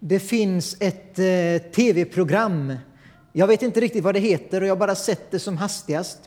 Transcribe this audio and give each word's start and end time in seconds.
Det 0.00 0.18
finns 0.18 0.76
ett 0.80 1.18
eh, 1.18 1.70
tv-program. 1.72 2.74
Jag 3.32 3.46
vet 3.46 3.62
inte 3.62 3.80
riktigt 3.80 4.04
vad 4.04 4.14
det 4.14 4.20
heter 4.20 4.60
och 4.60 4.66
jag 4.66 4.72
har 4.72 4.80
bara 4.80 4.94
sett 4.94 5.30
det 5.30 5.38
som 5.38 5.56
hastigast. 5.56 6.18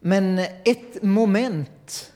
Men 0.00 0.38
ett 0.64 1.02
moment 1.02 2.12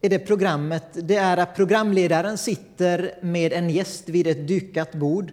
i 0.00 0.08
det 0.08 0.18
programmet 0.18 0.82
det 0.92 1.16
är 1.16 1.36
att 1.36 1.56
programledaren 1.56 2.38
sitter 2.38 3.18
med 3.22 3.52
en 3.52 3.70
gäst 3.70 4.08
vid 4.08 4.26
ett 4.26 4.48
dukat 4.48 4.92
bord. 4.92 5.32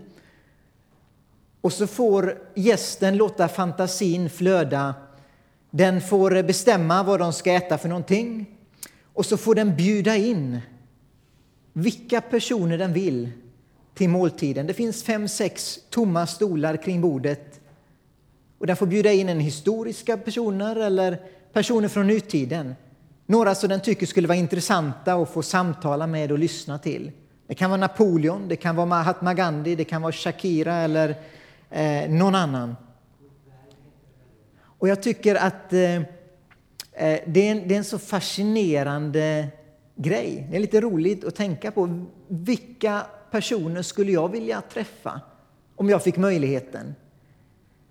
Och 1.61 1.73
så 1.73 1.87
får 1.87 2.37
gästen 2.55 3.17
låta 3.17 3.47
fantasin 3.47 4.29
flöda. 4.29 4.95
Den 5.69 6.01
får 6.01 6.43
bestämma 6.43 7.03
vad 7.03 7.19
de 7.19 7.33
ska 7.33 7.51
äta 7.51 7.77
för 7.77 7.89
någonting. 7.89 8.45
Och 9.13 9.25
så 9.25 9.37
får 9.37 9.55
den 9.55 9.75
bjuda 9.75 10.15
in 10.15 10.59
vilka 11.73 12.21
personer 12.21 12.77
den 12.77 12.93
vill 12.93 13.29
till 13.93 14.09
måltiden. 14.09 14.67
Det 14.67 14.73
finns 14.73 15.03
fem, 15.03 15.27
sex 15.27 15.79
tomma 15.89 16.27
stolar 16.27 16.77
kring 16.77 17.01
bordet. 17.01 17.59
Och 18.59 18.67
den 18.67 18.75
får 18.75 18.87
bjuda 18.87 19.11
in 19.11 19.29
en 19.29 19.39
historiska 19.39 20.17
personer 20.17 20.75
eller 20.75 21.19
personer 21.53 21.87
från 21.87 22.07
nutiden. 22.07 22.75
Några 23.25 23.55
som 23.55 23.69
den 23.69 23.81
tycker 23.81 24.05
skulle 24.05 24.27
vara 24.27 24.37
intressanta 24.37 25.13
att 25.13 25.29
få 25.29 25.41
samtala 25.41 26.07
med 26.07 26.31
och 26.31 26.39
lyssna 26.39 26.79
till. 26.79 27.11
Det 27.47 27.55
kan 27.55 27.69
vara 27.69 27.79
Napoleon, 27.79 28.47
det 28.47 28.55
kan 28.55 28.75
vara 28.75 28.85
Mahatma 28.85 29.33
Gandhi, 29.33 29.75
det 29.75 29.83
kan 29.83 30.01
vara 30.01 30.11
Shakira 30.11 30.75
eller 30.75 31.15
eh, 31.69 32.09
någon 32.09 32.35
annan. 32.35 32.75
Och 34.63 34.87
jag 34.87 35.03
tycker 35.03 35.35
att 35.35 35.73
eh, 35.73 35.95
eh 35.95 36.01
det, 37.25 37.47
är 37.47 37.51
en, 37.51 37.67
det 37.67 37.73
är 37.73 37.77
en 37.77 37.83
så 37.83 37.99
fascinerande 37.99 39.47
grej. 39.95 40.47
Det 40.49 40.55
är 40.55 40.59
lite 40.61 40.81
roligt 40.81 41.23
att 41.23 41.35
tänka 41.35 41.71
på. 41.71 42.05
Vilka 42.27 43.01
personer 43.33 43.81
skulle 43.81 44.11
jag 44.11 44.29
vilja 44.29 44.61
träffa 44.61 45.21
om 45.75 45.89
jag 45.89 46.03
fick 46.03 46.17
möjligheten? 46.17 46.95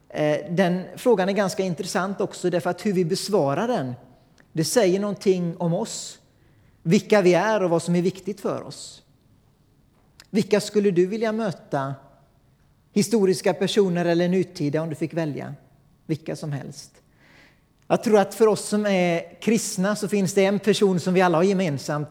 Eh, 0.08 0.38
den 0.50 0.82
frågan 0.96 1.28
är 1.28 1.32
ganska 1.32 1.62
intressant 1.62 2.20
också 2.20 2.50
därför 2.50 2.70
att 2.70 2.86
hur 2.86 2.92
vi 2.92 3.04
besvarar 3.04 3.68
den, 3.68 3.94
det 4.52 4.64
säger 4.64 5.00
någonting 5.00 5.56
om 5.56 5.74
oss, 5.74 6.18
vilka 6.82 7.22
vi 7.22 7.34
är 7.34 7.62
och 7.62 7.70
vad 7.70 7.82
som 7.82 7.94
är 7.94 8.02
viktigt 8.02 8.40
för 8.40 8.62
oss. 8.62 9.02
Vilka 10.30 10.60
skulle 10.60 10.90
du 10.90 11.06
vilja 11.06 11.32
möta? 11.32 11.94
Historiska 12.92 13.54
personer 13.54 14.04
eller 14.04 14.28
nutida 14.28 14.82
om 14.82 14.88
du 14.88 14.94
fick 14.94 15.14
välja? 15.14 15.54
Vilka 16.06 16.36
som 16.36 16.52
helst. 16.52 16.92
Jag 17.88 18.04
tror 18.04 18.18
att 18.18 18.34
för 18.34 18.46
oss 18.46 18.68
som 18.68 18.86
är 18.86 19.40
kristna 19.40 19.96
så 19.96 20.08
finns 20.08 20.34
det 20.34 20.44
en 20.44 20.58
person 20.58 21.00
som 21.00 21.14
vi 21.14 21.20
alla 21.20 21.38
har 21.38 21.44
gemensamt 21.44 22.08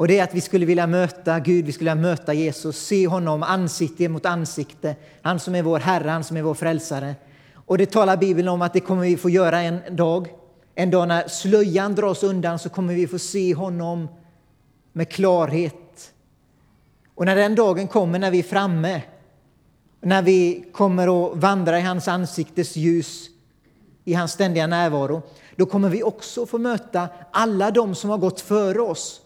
och 0.00 0.08
det 0.08 0.18
är 0.18 0.24
att 0.24 0.34
vi 0.34 0.40
skulle 0.40 0.66
vilja 0.66 0.86
möta 0.86 1.40
Gud, 1.40 1.66
vi 1.66 1.72
skulle 1.72 1.90
vilja 1.90 2.08
möta 2.08 2.34
Jesus, 2.34 2.86
se 2.86 3.06
honom 3.06 3.42
ansikte 3.42 4.08
mot 4.08 4.26
ansikte. 4.26 4.96
Han 5.22 5.40
som 5.40 5.54
är 5.54 5.62
vår 5.62 5.78
Herre, 5.78 6.08
han 6.08 6.24
som 6.24 6.36
är 6.36 6.42
vår 6.42 6.54
frälsare. 6.54 7.14
Och 7.54 7.78
det 7.78 7.90
talar 7.90 8.16
Bibeln 8.16 8.48
om 8.48 8.62
att 8.62 8.72
det 8.72 8.80
kommer 8.80 9.02
vi 9.02 9.16
få 9.16 9.30
göra 9.30 9.60
en 9.60 9.96
dag. 9.96 10.28
En 10.74 10.90
dag 10.90 11.08
när 11.08 11.28
slöjan 11.28 11.94
dras 11.94 12.22
undan 12.22 12.58
så 12.58 12.68
kommer 12.68 12.94
vi 12.94 13.06
få 13.06 13.18
se 13.18 13.54
honom 13.54 14.08
med 14.92 15.08
klarhet. 15.08 16.12
Och 17.14 17.24
när 17.24 17.36
den 17.36 17.54
dagen 17.54 17.88
kommer, 17.88 18.18
när 18.18 18.30
vi 18.30 18.38
är 18.38 18.42
framme, 18.42 19.02
när 20.00 20.22
vi 20.22 20.64
kommer 20.72 21.26
att 21.26 21.36
vandra 21.36 21.78
i 21.78 21.82
hans 21.82 22.08
ansiktes 22.08 22.76
ljus, 22.76 23.26
i 24.04 24.14
hans 24.14 24.32
ständiga 24.32 24.66
närvaro, 24.66 25.22
då 25.56 25.66
kommer 25.66 25.88
vi 25.88 26.02
också 26.02 26.46
få 26.46 26.58
möta 26.58 27.08
alla 27.30 27.70
de 27.70 27.94
som 27.94 28.10
har 28.10 28.18
gått 28.18 28.40
före 28.40 28.80
oss. 28.80 29.20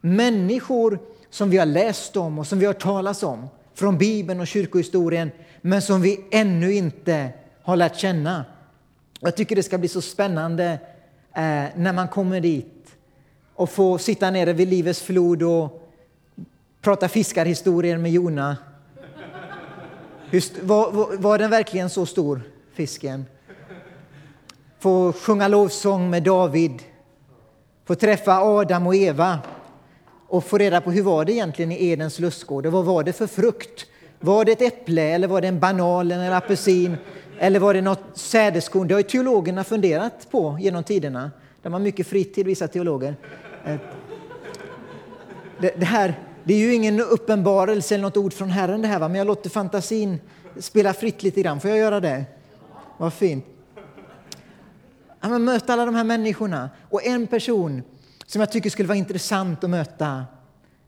Människor 0.00 0.98
som 1.30 1.50
vi 1.50 1.58
har 1.58 1.66
läst 1.66 2.16
om 2.16 2.38
och 2.38 2.46
som 2.46 2.58
vi 2.58 2.66
har 2.66 2.72
talat 2.72 3.22
om 3.22 3.48
från 3.74 3.98
Bibeln 3.98 4.40
och 4.40 4.46
kyrkohistorien, 4.46 5.30
men 5.60 5.82
som 5.82 6.02
vi 6.02 6.24
ännu 6.30 6.72
inte 6.72 7.32
har 7.62 7.76
lärt 7.76 7.96
känna. 7.96 8.44
Jag 9.20 9.36
tycker 9.36 9.56
det 9.56 9.62
ska 9.62 9.78
bli 9.78 9.88
så 9.88 10.00
spännande 10.00 10.78
eh, 11.34 11.64
när 11.76 11.92
man 11.92 12.08
kommer 12.08 12.40
dit 12.40 12.96
och 13.54 13.70
får 13.70 13.98
sitta 13.98 14.30
nere 14.30 14.52
vid 14.52 14.68
Livets 14.68 15.02
flod 15.02 15.42
och 15.42 15.90
prata 16.80 17.08
fiskarhistorier 17.08 17.98
med 17.98 18.12
Jona. 18.12 18.56
Just, 20.30 20.62
var, 20.62 20.90
var, 20.90 21.16
var 21.16 21.38
den 21.38 21.50
verkligen 21.50 21.90
så 21.90 22.06
stor, 22.06 22.42
fisken? 22.74 23.24
Få 24.78 25.12
sjunga 25.12 25.48
lovsång 25.48 26.10
med 26.10 26.22
David, 26.22 26.82
få 27.84 27.94
träffa 27.94 28.40
Adam 28.40 28.86
och 28.86 28.94
Eva 28.94 29.38
och 30.30 30.44
få 30.44 30.58
reda 30.58 30.80
på 30.80 30.90
hur 30.90 31.02
var 31.02 31.24
det 31.24 31.32
egentligen 31.32 31.72
i 31.72 31.86
Edens 31.86 32.18
lustgård 32.18 32.66
och 32.66 32.72
vad 32.72 32.84
var 32.84 33.04
det 33.04 33.12
för 33.12 33.26
frukt? 33.26 33.86
Var 34.20 34.44
det 34.44 34.52
ett 34.52 34.62
äpple 34.62 35.02
eller 35.02 35.28
var 35.28 35.40
det 35.40 35.48
en 35.48 35.60
banan 35.60 36.00
eller 36.00 36.24
en 36.24 36.32
apelsin 36.32 36.96
eller 37.38 37.60
var 37.60 37.74
det 37.74 37.80
något 37.80 38.02
sädeskorn? 38.14 38.88
Det 38.88 38.94
har 38.94 39.00
ju 39.00 39.08
teologerna 39.08 39.64
funderat 39.64 40.30
på 40.30 40.58
genom 40.60 40.84
tiderna. 40.84 41.30
De 41.62 41.72
har 41.72 41.80
mycket 41.80 42.06
fritid, 42.06 42.46
vissa 42.46 42.68
teologer. 42.68 43.16
Det, 45.60 45.74
det, 45.76 45.84
här, 45.84 46.14
det 46.44 46.54
är 46.54 46.58
ju 46.58 46.74
ingen 46.74 47.00
uppenbarelse 47.00 47.94
eller 47.94 48.02
något 48.02 48.16
ord 48.16 48.32
från 48.32 48.50
Herren 48.50 48.82
det 48.82 48.88
här, 48.88 48.98
va? 48.98 49.08
men 49.08 49.18
jag 49.18 49.26
låter 49.26 49.50
fantasin 49.50 50.20
spela 50.58 50.92
fritt 50.92 51.22
lite 51.22 51.42
grann. 51.42 51.60
Får 51.60 51.70
jag 51.70 51.78
göra 51.78 52.00
det? 52.00 52.24
Vad 52.98 53.12
fint. 53.12 53.44
Ja, 55.20 55.38
möta 55.38 55.72
alla 55.72 55.84
de 55.84 55.94
här 55.94 56.04
människorna. 56.04 56.70
Och 56.90 57.06
en 57.06 57.26
person 57.26 57.82
som 58.30 58.40
jag 58.40 58.52
tycker 58.52 58.70
skulle 58.70 58.88
vara 58.88 58.98
intressant 58.98 59.64
att 59.64 59.70
möta, 59.70 60.24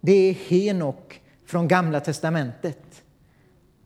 det 0.00 0.12
är 0.12 0.32
Henok 0.32 1.20
från 1.46 1.68
Gamla 1.68 2.00
testamentet. 2.00 3.02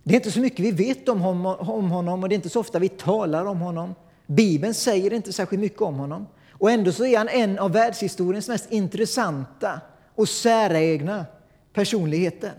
Det 0.02 0.14
är 0.14 0.16
inte 0.16 0.30
så 0.30 0.40
mycket 0.40 0.60
vi 0.60 0.70
vet 0.70 1.08
om 1.08 1.20
honom 1.20 2.22
och 2.22 2.28
det 2.28 2.32
är 2.32 2.36
inte 2.36 2.48
så 2.48 2.60
ofta 2.60 2.78
vi 2.78 2.88
talar 2.88 3.44
om 3.44 3.60
honom. 3.60 3.94
Bibeln 4.26 4.74
säger 4.74 5.12
inte 5.12 5.32
särskilt 5.32 5.60
mycket 5.60 5.82
om 5.82 5.94
honom. 5.94 6.26
Och 6.50 6.70
ändå 6.70 6.92
så 6.92 7.04
är 7.06 7.18
han 7.18 7.28
en 7.28 7.58
av 7.58 7.72
världshistoriens 7.72 8.48
mest 8.48 8.72
intressanta 8.72 9.80
och 10.14 10.28
säregna 10.28 11.26
personligheter. 11.72 12.52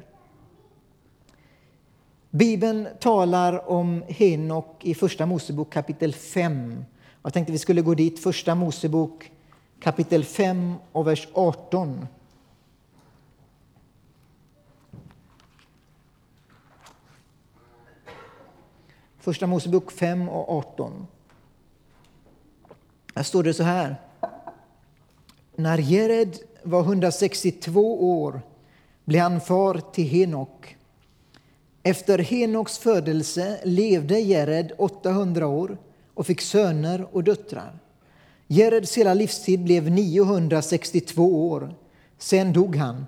Bibeln 2.30 2.88
talar 3.00 3.70
om 3.70 4.04
Henok 4.08 4.86
i 4.86 4.96
Första 4.96 5.26
Mosebok 5.26 5.74
kapitel 5.74 6.14
5. 6.14 6.86
Jag 7.24 7.34
tänkte 7.34 7.52
vi 7.52 7.60
skulle 7.60 7.82
gå 7.82 7.94
dit, 7.94 8.20
Första 8.20 8.56
Mosebok 8.56 9.32
kapitel 9.80 10.24
5 10.24 10.74
och 10.92 11.08
vers 11.08 11.28
18. 11.34 12.08
Första 19.18 19.48
Mosebok 19.48 19.92
5 19.92 20.30
och 20.30 20.58
18. 20.58 21.08
Här 23.16 23.24
står 23.24 23.44
det 23.44 23.54
så 23.54 23.64
här. 23.64 23.96
När 25.56 25.78
Jered 25.78 26.38
var 26.64 26.82
162 26.82 28.20
år 28.22 28.42
blev 29.06 29.22
han 29.22 29.42
far 29.42 29.82
till 29.94 30.08
Henok. 30.08 30.78
Efter 31.84 32.20
Henoks 32.20 32.78
födelse 32.78 33.60
levde 33.64 34.20
Jered 34.20 34.72
800 34.78 35.48
år 35.48 35.78
och 36.14 36.26
fick 36.26 36.42
söner 36.42 37.08
och 37.12 37.24
döttrar. 37.24 37.80
Jereds 38.48 38.98
hela 38.98 39.14
livstid 39.14 39.64
blev 39.64 39.92
962 39.92 41.50
år. 41.50 41.76
Sen 42.18 42.54
dog 42.54 42.76
han. 42.76 43.06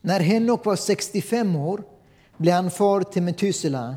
När 0.00 0.20
Henok 0.20 0.64
var 0.64 0.76
65 0.76 1.56
år 1.56 1.82
blev 2.36 2.54
han 2.54 2.70
far 2.70 3.02
till 3.02 3.22
Metusela. 3.22 3.96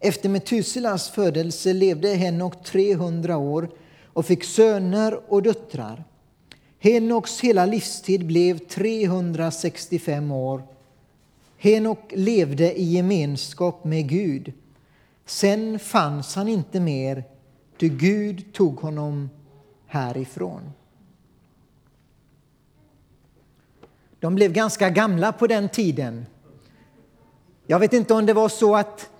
Efter 0.00 0.28
Metuselas 0.28 1.10
födelse 1.10 1.72
levde 1.72 2.08
Henok 2.08 2.64
300 2.64 3.36
år 3.36 3.70
och 4.04 4.26
fick 4.26 4.44
söner 4.44 5.32
och 5.32 5.42
döttrar. 5.42 6.04
Henoks 6.78 7.40
hela 7.40 7.66
livstid 7.66 8.26
blev 8.26 8.58
365 8.58 10.32
år. 10.32 10.62
Henok 11.58 12.12
levde 12.16 12.80
i 12.80 12.84
gemenskap 12.84 13.84
med 13.84 14.08
Gud. 14.08 14.52
Sen 15.26 15.78
fanns 15.78 16.34
han 16.34 16.48
inte 16.48 16.80
mer, 16.80 17.24
ty 17.80 17.88
Gud 17.88 18.52
tog 18.52 18.76
honom 18.76 19.30
härifrån. 19.94 20.72
De 24.20 24.34
blev 24.34 24.52
ganska 24.52 24.90
gamla 24.90 25.32
på 25.32 25.46
den 25.46 25.68
tiden. 25.68 26.26
Jag 27.66 27.78
vet 27.78 27.92
inte 27.92 28.14
om 28.14 28.26
det 28.26 28.32
var 28.32 28.48
så 28.48 28.76
att 28.76 29.10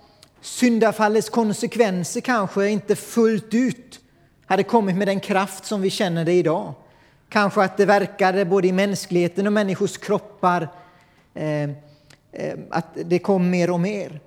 syndafallets 0.41 1.31
konsekvenser 1.31 2.21
kanske 2.21 2.69
inte 2.69 2.97
fullt 2.97 3.55
ut 3.55 4.01
hade 4.47 4.63
kommit 4.63 4.97
med 4.97 5.09
den 5.09 5.21
kraft 5.21 5.65
som 5.65 5.81
vi 5.83 5.91
känner 5.91 6.25
det 6.25 6.33
idag. 6.33 6.75
Kanske 7.29 7.63
att 7.63 7.77
det 7.77 7.87
verkade 7.87 8.45
både 8.45 8.69
i 8.69 8.73
mänskligheten 8.73 9.47
och 9.47 9.53
människors 9.53 9.97
kroppar 9.97 10.69
eh, 11.35 11.63
eh, 11.63 12.59
att 12.71 12.87
det 13.05 13.19
kom 13.19 13.51
mer 13.51 13.71
och 13.71 13.81
mer. 13.81 14.21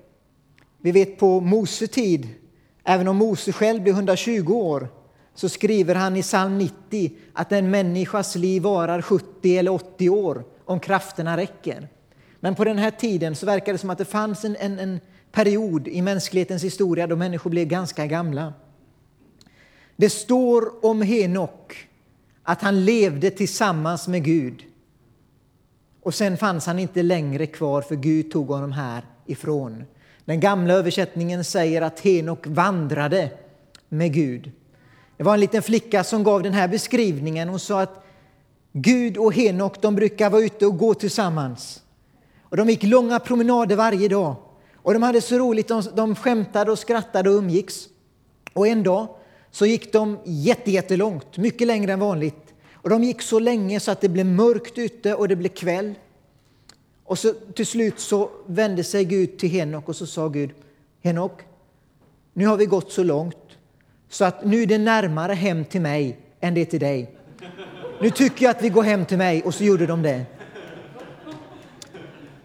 Vi 0.80 0.92
vet 0.92 1.18
på 1.18 1.40
Mose 1.40 1.86
tid, 1.86 2.28
även 2.84 3.08
om 3.08 3.16
Mose 3.16 3.52
själv 3.52 3.82
blev 3.82 3.94
120 3.94 4.52
år, 4.52 4.88
så 5.38 5.48
skriver 5.48 5.94
han 5.94 6.16
i 6.16 6.22
psalm 6.22 6.58
90 6.58 7.12
att 7.32 7.52
en 7.52 7.70
människas 7.70 8.36
liv 8.36 8.62
varar 8.62 9.02
70 9.02 9.58
eller 9.58 9.70
80 9.70 10.08
år 10.08 10.44
om 10.64 10.80
krafterna 10.80 11.36
räcker. 11.36 11.88
Men 12.40 12.54
på 12.54 12.64
den 12.64 12.78
här 12.78 12.90
tiden 12.90 13.36
så 13.36 13.46
verkar 13.46 13.72
det 13.72 13.78
som 13.78 13.90
att 13.90 13.98
det 13.98 14.04
fanns 14.04 14.44
en, 14.44 14.56
en, 14.56 14.78
en 14.78 15.00
period 15.32 15.88
i 15.88 16.02
mänsklighetens 16.02 16.64
historia 16.64 17.06
då 17.06 17.16
människor 17.16 17.50
blev 17.50 17.68
ganska 17.68 18.06
gamla. 18.06 18.52
Det 19.96 20.10
står 20.10 20.86
om 20.86 21.02
Henok 21.02 21.88
att 22.42 22.62
han 22.62 22.84
levde 22.84 23.30
tillsammans 23.30 24.08
med 24.08 24.24
Gud. 24.24 24.62
Och 26.02 26.14
sen 26.14 26.36
fanns 26.36 26.66
han 26.66 26.78
inte 26.78 27.02
längre 27.02 27.46
kvar 27.46 27.82
för 27.82 27.96
Gud 27.96 28.30
tog 28.30 28.48
honom 28.48 28.72
härifrån. 28.72 29.84
Den 30.24 30.40
gamla 30.40 30.74
översättningen 30.74 31.44
säger 31.44 31.82
att 31.82 32.00
Henok 32.00 32.46
vandrade 32.46 33.30
med 33.88 34.14
Gud. 34.14 34.52
Det 35.18 35.24
var 35.24 35.34
en 35.34 35.40
liten 35.40 35.62
flicka 35.62 36.04
som 36.04 36.24
gav 36.24 36.42
den 36.42 36.52
här 36.52 36.68
beskrivningen. 36.68 37.48
Hon 37.48 37.60
sa 37.60 37.80
att 37.80 38.04
Gud 38.72 39.16
och 39.16 39.34
Henok 39.34 39.82
de 39.82 39.94
brukar 39.94 40.30
vara 40.30 40.42
ute 40.42 40.66
och 40.66 40.78
gå 40.78 40.94
tillsammans. 40.94 41.82
Och 42.42 42.56
de 42.56 42.68
gick 42.68 42.82
långa 42.82 43.20
promenader 43.20 43.76
varje 43.76 44.08
dag. 44.08 44.36
Och 44.76 44.92
de 44.92 45.02
hade 45.02 45.20
så 45.20 45.38
roligt, 45.38 45.68
de, 45.68 45.82
de 45.94 46.14
skämtade 46.14 46.72
och 46.72 46.78
skrattade 46.78 47.30
och 47.30 47.36
umgicks. 47.36 47.88
Och 48.52 48.68
en 48.68 48.82
dag 48.82 49.08
så 49.50 49.66
gick 49.66 49.92
de 49.92 50.18
jättelångt, 50.24 51.36
mycket 51.36 51.66
längre 51.66 51.92
än 51.92 52.00
vanligt. 52.00 52.54
Och 52.74 52.90
de 52.90 53.04
gick 53.04 53.22
så 53.22 53.38
länge 53.38 53.80
så 53.80 53.90
att 53.90 54.00
det 54.00 54.08
blev 54.08 54.26
mörkt 54.26 54.78
ute 54.78 55.14
och 55.14 55.28
det 55.28 55.36
blev 55.36 55.48
kväll. 55.48 55.94
Och 57.04 57.18
så 57.18 57.32
till 57.32 57.66
slut 57.66 58.00
så 58.00 58.30
vände 58.46 58.84
sig 58.84 59.04
Gud 59.04 59.38
till 59.38 59.50
Henok 59.50 59.88
och 59.88 59.96
så 59.96 60.06
sa 60.06 60.28
Gud, 60.28 60.50
Henok, 61.02 61.42
nu 62.32 62.46
har 62.46 62.56
vi 62.56 62.66
gått 62.66 62.92
så 62.92 63.02
långt 63.02 63.47
så 64.08 64.24
att 64.24 64.44
nu 64.44 64.62
är 64.62 64.66
det 64.66 64.78
närmare 64.78 65.32
hem 65.32 65.64
till 65.64 65.80
mig 65.80 66.18
än 66.40 66.54
det 66.54 66.60
är 66.60 66.64
till 66.64 66.80
dig. 66.80 67.10
Nu 68.00 68.10
tycker 68.10 68.44
jag 68.44 68.50
att 68.56 68.62
vi 68.62 68.68
går 68.68 68.82
hem 68.82 69.04
till 69.04 69.18
mig 69.18 69.42
och 69.42 69.54
så 69.54 69.64
gjorde 69.64 69.86
de 69.86 70.02
det. 70.02 70.26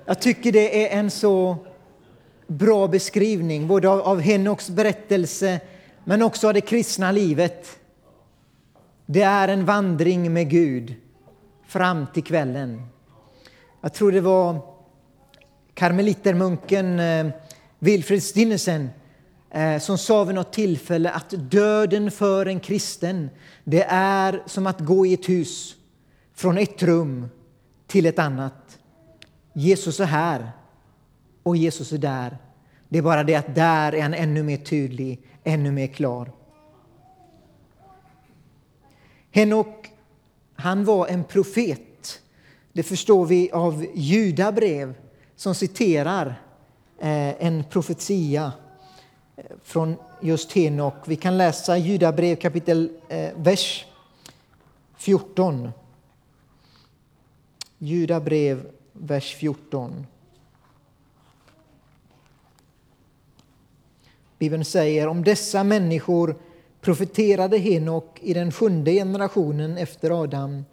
Jag 0.05 0.21
tycker 0.21 0.51
det 0.51 0.93
är 0.93 0.99
en 0.99 1.11
så 1.11 1.57
bra 2.47 2.87
beskrivning 2.87 3.67
både 3.67 3.89
av, 3.89 4.19
Henoks 4.19 4.69
berättelse 4.69 5.59
men 6.03 6.21
också 6.21 6.47
av 6.47 6.53
det 6.53 6.61
kristna 6.61 7.11
livet. 7.11 7.79
Det 9.05 9.21
är 9.21 9.47
en 9.47 9.65
vandring 9.65 10.33
med 10.33 10.49
Gud 10.49 10.95
fram 11.67 12.07
till 12.13 12.23
kvällen. 12.23 12.81
Jag 13.81 13.93
tror 13.93 14.11
det 14.11 14.21
var 14.21 14.59
karmelitermunken 15.73 16.99
eh, 16.99 17.27
Wilfrid 17.79 18.23
Stinnesen 18.23 18.89
Eh, 19.53 19.79
som 19.79 19.97
sa 19.97 20.23
vid 20.23 20.35
något 20.35 20.53
tillfälle 20.53 21.11
att 21.11 21.29
döden 21.29 22.11
för 22.11 22.45
en 22.45 22.59
kristen 22.59 23.29
det 23.63 23.83
är 23.89 24.43
som 24.45 24.67
att 24.67 24.79
gå 24.79 25.05
i 25.05 25.13
ett 25.13 25.29
hus 25.29 25.75
från 26.33 26.57
ett 26.57 26.83
rum 26.83 27.27
till 27.87 28.05
ett 28.05 28.19
annat. 28.19 28.79
Jesus 29.53 29.99
är 29.99 30.05
här 30.05 30.51
och 31.43 31.57
Jesus 31.57 31.91
är 31.91 31.97
där. 31.97 32.37
Det 32.89 32.97
är 32.97 33.01
bara 33.01 33.23
det 33.23 33.35
att 33.35 33.55
där 33.55 33.95
är 33.95 34.01
han 34.01 34.13
ännu 34.13 34.43
mer 34.43 34.57
tydlig, 34.57 35.21
ännu 35.43 35.71
mer 35.71 35.87
klar. 35.87 36.31
Henok, 39.31 39.91
han 40.55 40.85
var 40.85 41.07
en 41.07 41.23
profet. 41.23 42.21
Det 42.71 42.83
förstår 42.83 43.25
vi 43.25 43.51
av 43.51 43.85
judabrev 43.95 44.95
som 45.35 45.55
citerar 45.55 46.27
eh, 46.99 47.45
en 47.45 47.63
profetia 47.63 48.51
från 49.63 49.95
just 50.21 50.51
Henok. 50.51 50.93
Vi 51.05 51.15
kan 51.15 51.37
läsa 51.37 51.77
judabrev 51.77 52.35
kapitel 52.35 52.89
eh, 53.09 53.29
vers 53.35 53.85
14. 54.97 55.71
Judabrev 57.77 58.65
vers 58.93 59.35
14. 59.35 60.07
Bibeln 64.37 64.65
säger 64.65 65.07
om 65.07 65.23
dessa 65.23 65.63
människor 65.63 66.35
profeterade 66.81 67.57
Henok 67.57 68.19
i 68.21 68.33
den 68.33 68.51
sjunde 68.51 68.91
generationen 68.91 69.77
efter 69.77 70.23
Adam. 70.23 70.65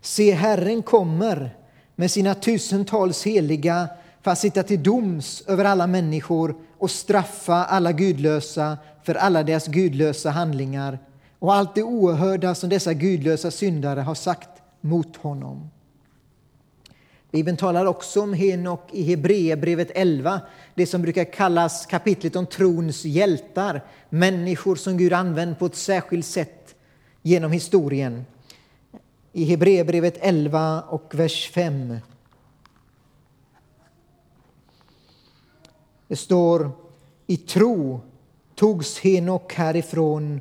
Se, 0.00 0.32
Herren 0.32 0.82
kommer 0.82 1.56
med 1.94 2.10
sina 2.10 2.34
tusentals 2.34 3.26
heliga 3.26 3.88
för 4.22 4.30
att 4.30 4.38
sitta 4.38 4.62
till 4.62 4.82
doms 4.82 5.42
över 5.46 5.64
alla 5.64 5.86
människor 5.86 6.54
och 6.82 6.90
straffa 6.90 7.64
alla 7.64 7.92
gudlösa 7.92 8.78
för 9.02 9.14
alla 9.14 9.42
deras 9.42 9.66
gudlösa 9.66 10.30
handlingar 10.30 10.98
och 11.38 11.54
allt 11.54 11.74
det 11.74 11.82
oerhörda 11.82 12.54
som 12.54 12.68
dessa 12.68 12.92
gudlösa 12.94 13.50
syndare 13.50 14.00
har 14.00 14.14
sagt 14.14 14.48
mot 14.80 15.16
honom. 15.16 15.70
Bibeln 17.30 17.56
talar 17.56 17.86
också 17.86 18.22
om 18.22 18.34
Henok 18.34 18.88
i 18.92 19.02
Hebreerbrevet 19.02 19.90
11, 19.94 20.40
det 20.74 20.86
som 20.86 21.02
brukar 21.02 21.24
kallas 21.24 21.86
kapitlet 21.86 22.36
om 22.36 22.46
trons 22.46 23.04
hjältar, 23.04 23.84
människor 24.08 24.76
som 24.76 24.96
Gud 24.96 25.12
använt 25.12 25.58
på 25.58 25.66
ett 25.66 25.76
särskilt 25.76 26.26
sätt 26.26 26.74
genom 27.22 27.52
historien. 27.52 28.24
I 29.32 29.44
Hebreerbrevet 29.44 30.18
11 30.20 30.82
och 30.82 31.14
vers 31.14 31.50
5. 31.50 31.96
Det 36.12 36.16
står 36.16 36.70
i 37.26 37.36
tro 37.36 38.00
togs 38.54 38.98
Henok 38.98 39.54
härifrån 39.54 40.40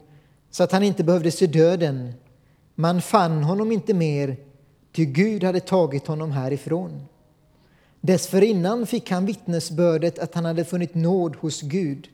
så 0.49 0.63
att 0.63 0.71
han 0.71 0.83
inte 0.83 1.03
behövde 1.03 1.31
se 1.31 1.47
döden. 1.47 2.13
Man 2.75 3.01
fann 3.01 3.43
honom 3.43 3.71
inte 3.71 3.93
mer 3.93 4.37
ty 4.91 5.05
Gud 5.05 5.43
hade 5.43 5.59
tagit 5.59 6.07
honom 6.07 6.31
härifrån. 6.31 7.05
Dessförinnan 8.01 8.85
fick 8.85 9.11
han 9.11 9.25
vittnesbördet 9.25 10.19
att 10.19 10.35
han 10.35 10.45
hade 10.45 10.65
funnit 10.65 10.95
nåd 10.95 11.35
hos 11.35 11.61
Gud. 11.61 12.07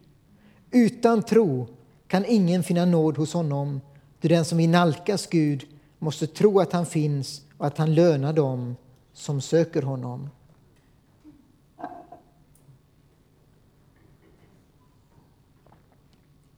Utan 0.71 1.23
tro 1.23 1.67
kan 2.07 2.25
ingen 2.25 2.63
finna 2.63 2.85
nåd 2.85 3.17
hos 3.17 3.33
honom, 3.33 3.81
ty 4.21 4.27
den 4.27 4.45
som 4.45 4.57
vill 4.57 4.69
nalkas 4.69 5.27
Gud 5.27 5.65
måste 5.99 6.27
tro 6.27 6.59
att 6.59 6.73
han 6.73 6.85
finns 6.85 7.41
och 7.57 7.67
att 7.67 7.77
han 7.77 7.95
lönar 7.95 8.33
dem 8.33 8.75
som 9.13 9.41
söker 9.41 9.81
honom. 9.81 10.29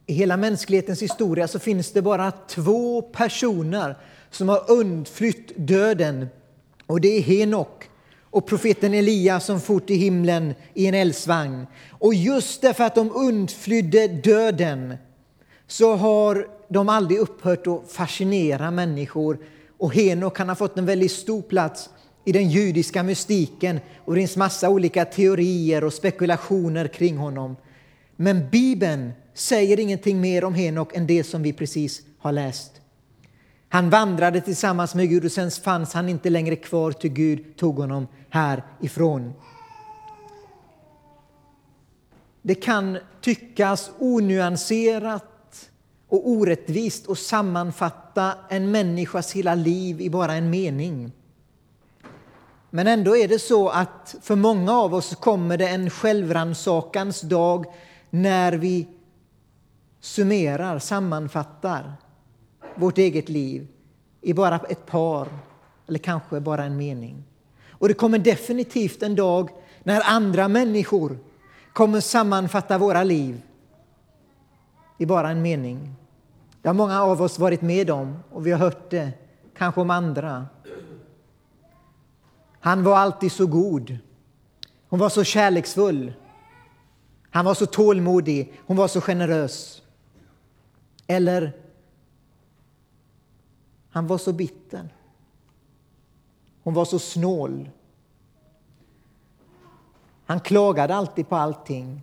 I 0.09 0.13
hela 0.13 0.37
mänsklighetens 0.37 1.01
historia 1.01 1.47
så 1.47 1.59
finns 1.59 1.91
det 1.91 2.01
bara 2.01 2.31
två 2.31 3.01
personer 3.01 3.97
som 4.31 4.49
har 4.49 4.71
undflytt 4.71 5.51
döden. 5.55 6.27
Och 6.85 7.01
det 7.01 7.07
är 7.17 7.21
Henok 7.21 7.89
och 8.23 8.47
profeten 8.47 8.93
Elia 8.93 9.39
som 9.39 9.61
for 9.61 9.79
till 9.79 9.97
himlen 9.97 10.53
i 10.73 10.87
en 10.87 10.93
eldsvagn. 10.93 11.67
Och 11.89 12.13
just 12.13 12.61
därför 12.61 12.83
att 12.83 12.95
de 12.95 13.11
undflydde 13.15 14.07
döden 14.07 14.97
så 15.67 15.95
har 15.95 16.47
de 16.69 16.89
aldrig 16.89 17.19
upphört 17.19 17.67
att 17.67 17.91
fascinera 17.91 18.71
människor. 18.71 19.37
Och 19.77 19.93
Henok 19.93 20.37
kan 20.37 20.49
ha 20.49 20.55
fått 20.55 20.77
en 20.77 20.85
väldigt 20.85 21.11
stor 21.11 21.41
plats 21.41 21.89
i 22.25 22.31
den 22.31 22.49
judiska 22.49 23.03
mystiken 23.03 23.79
och 24.05 24.15
det 24.15 24.21
finns 24.21 24.37
massa 24.37 24.69
olika 24.69 25.05
teorier 25.05 25.83
och 25.83 25.93
spekulationer 25.93 26.87
kring 26.87 27.17
honom. 27.17 27.55
Men 28.15 28.49
Bibeln 28.49 29.11
säger 29.39 29.79
ingenting 29.79 30.21
mer 30.21 30.43
om 30.43 30.53
Henok 30.53 30.95
än 30.95 31.07
det 31.07 31.23
som 31.23 31.43
vi 31.43 31.53
precis 31.53 32.01
har 32.19 32.31
läst. 32.31 32.81
Han 33.69 33.89
vandrade 33.89 34.41
tillsammans 34.41 34.95
med 34.95 35.09
Gud 35.09 35.25
och 35.25 35.31
sen 35.31 35.51
fanns 35.51 35.93
han 35.93 36.09
inte 36.09 36.29
längre 36.29 36.55
kvar 36.55 36.91
till 36.91 37.09
Gud 37.09 37.57
tog 37.57 37.77
honom 37.77 38.07
härifrån. 38.29 39.33
Det 42.41 42.55
kan 42.55 42.97
tyckas 43.21 43.91
onyanserat 43.99 45.69
och 46.07 46.29
orättvist 46.29 47.09
att 47.09 47.19
sammanfatta 47.19 48.33
en 48.49 48.71
människas 48.71 49.31
hela 49.31 49.55
liv 49.55 50.01
i 50.01 50.09
bara 50.09 50.33
en 50.33 50.49
mening. 50.49 51.11
Men 52.69 52.87
ändå 52.87 53.17
är 53.17 53.27
det 53.27 53.39
så 53.39 53.69
att 53.69 54.15
för 54.21 54.35
många 54.35 54.73
av 54.73 54.93
oss 54.93 55.15
kommer 55.15 55.57
det 55.57 55.67
en 55.67 55.89
självransakans 55.89 57.21
dag 57.21 57.65
när 58.09 58.53
vi 58.53 58.87
summerar, 59.99 60.79
sammanfattar 60.79 61.93
vårt 62.75 62.97
eget 62.97 63.29
liv 63.29 63.67
i 64.21 64.33
bara 64.33 64.59
ett 64.69 64.85
par 64.85 65.27
eller 65.87 65.99
kanske 65.99 66.39
bara 66.39 66.63
en 66.63 66.77
mening. 66.77 67.23
Och 67.69 67.87
det 67.87 67.93
kommer 67.93 68.19
definitivt 68.19 69.03
en 69.03 69.15
dag 69.15 69.49
när 69.83 70.01
andra 70.05 70.47
människor 70.47 71.17
kommer 71.73 71.99
sammanfatta 71.99 72.77
våra 72.77 73.03
liv 73.03 73.41
i 74.97 75.05
bara 75.05 75.29
en 75.29 75.41
mening. 75.41 75.95
Det 76.61 76.69
har 76.69 76.73
många 76.73 77.03
av 77.03 77.21
oss 77.21 77.39
varit 77.39 77.61
med 77.61 77.89
om 77.89 78.19
och 78.31 78.47
vi 78.47 78.51
har 78.51 78.59
hört 78.59 78.89
det, 78.89 79.11
kanske 79.57 79.81
om 79.81 79.89
andra. 79.89 80.45
Han 82.59 82.83
var 82.83 82.97
alltid 82.97 83.31
så 83.31 83.45
god. 83.45 83.97
Hon 84.89 84.99
var 84.99 85.09
så 85.09 85.23
kärleksfull. 85.23 86.13
Han 87.29 87.45
var 87.45 87.53
så 87.53 87.65
tålmodig. 87.65 88.53
Hon 88.65 88.77
var 88.77 88.87
så 88.87 89.01
generös. 89.01 89.81
Eller, 91.11 91.53
han 93.89 94.07
var 94.07 94.17
så 94.17 94.33
bitter. 94.33 94.89
Hon 96.63 96.73
var 96.73 96.85
så 96.85 96.99
snål. 96.99 97.69
Han 100.25 100.39
klagade 100.39 100.95
alltid 100.95 101.29
på 101.29 101.35
allting. 101.35 102.01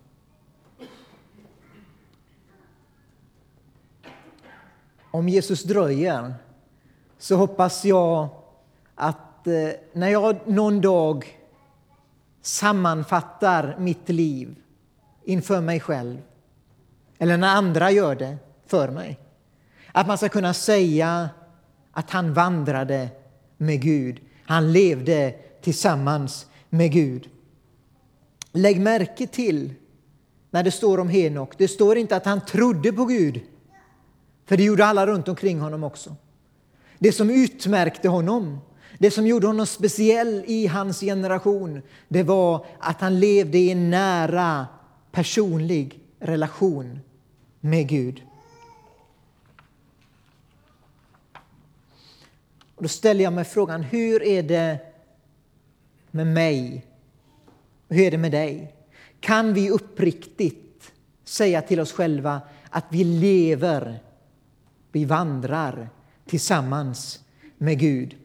Om 5.10 5.28
Jesus 5.28 5.62
dröjer 5.62 6.34
så 7.18 7.36
hoppas 7.36 7.84
jag 7.84 8.28
att 8.94 9.46
eh, 9.46 9.70
när 9.92 10.08
jag 10.08 10.48
någon 10.48 10.80
dag 10.80 11.38
sammanfattar 12.42 13.76
mitt 13.78 14.08
liv 14.08 14.56
inför 15.24 15.60
mig 15.60 15.80
själv, 15.80 16.22
eller 17.18 17.36
när 17.36 17.56
andra 17.56 17.90
gör 17.90 18.14
det, 18.14 18.38
för 18.66 18.88
mig. 18.88 19.18
Att 19.92 20.06
man 20.06 20.18
ska 20.18 20.28
kunna 20.28 20.54
säga 20.54 21.28
att 21.92 22.10
han 22.10 22.34
vandrade 22.34 23.08
med 23.56 23.80
Gud. 23.80 24.20
Han 24.44 24.72
levde 24.72 25.34
tillsammans 25.62 26.46
med 26.70 26.92
Gud. 26.92 27.28
Lägg 28.52 28.80
märke 28.80 29.26
till 29.26 29.74
när 30.50 30.62
det 30.62 30.70
står 30.70 30.98
om 31.00 31.08
Henok. 31.08 31.58
Det 31.58 31.68
står 31.68 31.96
inte 31.96 32.16
att 32.16 32.24
han 32.24 32.40
trodde 32.40 32.92
på 32.92 33.04
Gud, 33.04 33.40
för 34.46 34.56
det 34.56 34.64
gjorde 34.64 34.86
alla 34.86 35.06
runt 35.06 35.28
omkring 35.28 35.60
honom 35.60 35.84
också. 35.84 36.16
Det 36.98 37.12
som 37.12 37.30
utmärkte 37.30 38.08
honom, 38.08 38.58
det 38.98 39.10
som 39.10 39.26
gjorde 39.26 39.46
honom 39.46 39.66
speciell 39.66 40.44
i 40.46 40.66
hans 40.66 41.00
generation, 41.00 41.82
det 42.08 42.22
var 42.22 42.66
att 42.78 43.00
han 43.00 43.20
levde 43.20 43.58
i 43.58 43.70
en 43.70 43.90
nära 43.90 44.66
personlig 45.12 46.00
relation 46.18 47.00
med 47.60 47.88
Gud. 47.88 48.25
Och 52.76 52.82
då 52.82 52.88
ställer 52.88 53.24
jag 53.24 53.32
mig 53.32 53.44
frågan, 53.44 53.82
hur 53.82 54.22
är 54.22 54.42
det 54.42 54.78
med 56.10 56.26
mig? 56.26 56.86
Hur 57.88 58.06
är 58.06 58.10
det 58.10 58.18
med 58.18 58.32
dig? 58.32 58.74
Kan 59.20 59.54
vi 59.54 59.70
uppriktigt 59.70 60.92
säga 61.24 61.62
till 61.62 61.80
oss 61.80 61.92
själva 61.92 62.40
att 62.70 62.84
vi 62.90 63.04
lever, 63.04 64.02
vi 64.92 65.04
vandrar 65.04 65.88
tillsammans 66.26 67.24
med 67.58 67.78
Gud? 67.78 68.16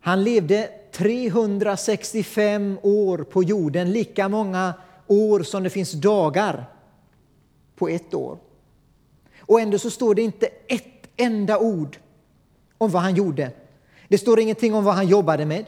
Han 0.00 0.24
levde 0.24 0.70
365 0.92 2.78
år 2.82 3.18
på 3.18 3.42
jorden, 3.42 3.92
lika 3.92 4.28
många 4.28 4.74
år 5.06 5.42
som 5.42 5.62
det 5.62 5.70
finns 5.70 5.92
dagar 5.92 6.70
på 7.76 7.88
ett 7.88 8.14
år. 8.14 8.38
Och 9.40 9.60
ändå 9.60 9.78
så 9.78 9.90
står 9.90 10.14
det 10.14 10.22
inte 10.22 10.46
ett 10.68 11.08
enda 11.16 11.58
ord 11.58 11.98
om 12.80 12.90
vad 12.90 13.02
han 13.02 13.14
gjorde. 13.14 13.50
Det 14.08 14.18
står 14.18 14.40
ingenting 14.40 14.74
om 14.74 14.84
vad 14.84 14.94
han 14.94 15.08
jobbade 15.08 15.46
med. 15.46 15.64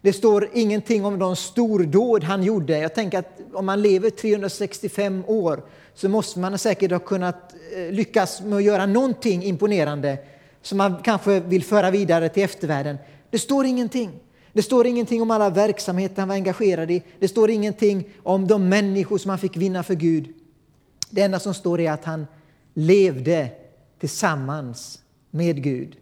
Det 0.00 0.12
står 0.12 0.48
ingenting 0.52 1.04
om 1.04 1.18
de 1.18 1.36
stordåd 1.36 2.24
han 2.24 2.42
gjorde. 2.42 2.78
Jag 2.78 2.94
tänker 2.94 3.18
att 3.18 3.40
om 3.52 3.66
man 3.66 3.82
lever 3.82 4.10
365 4.10 5.24
år 5.26 5.62
så 5.94 6.08
måste 6.08 6.38
man 6.38 6.58
säkert 6.58 6.90
ha 6.90 6.98
kunnat 6.98 7.54
eh, 7.76 7.92
lyckas 7.92 8.40
med 8.40 8.56
att 8.56 8.64
göra 8.64 8.86
någonting 8.86 9.42
imponerande 9.42 10.18
som 10.62 10.78
man 10.78 10.96
kanske 11.02 11.40
vill 11.40 11.64
föra 11.64 11.90
vidare 11.90 12.28
till 12.28 12.42
eftervärlden. 12.42 12.98
Det 13.30 13.38
står 13.38 13.66
ingenting. 13.66 14.10
Det 14.52 14.62
står 14.62 14.86
ingenting 14.86 15.22
om 15.22 15.30
alla 15.30 15.50
verksamheter 15.50 16.16
han 16.16 16.28
var 16.28 16.34
engagerad 16.34 16.90
i. 16.90 17.02
Det 17.18 17.28
står 17.28 17.50
ingenting 17.50 18.08
om 18.22 18.46
de 18.46 18.68
människor 18.68 19.18
som 19.18 19.28
han 19.28 19.38
fick 19.38 19.56
vinna 19.56 19.82
för 19.82 19.94
Gud. 19.94 20.28
Det 21.10 21.22
enda 21.22 21.38
som 21.38 21.54
står 21.54 21.80
är 21.80 21.92
att 21.92 22.04
han 22.04 22.26
levde 22.74 23.48
tillsammans 24.00 25.00
med 25.30 25.62
Gud. 25.62 25.96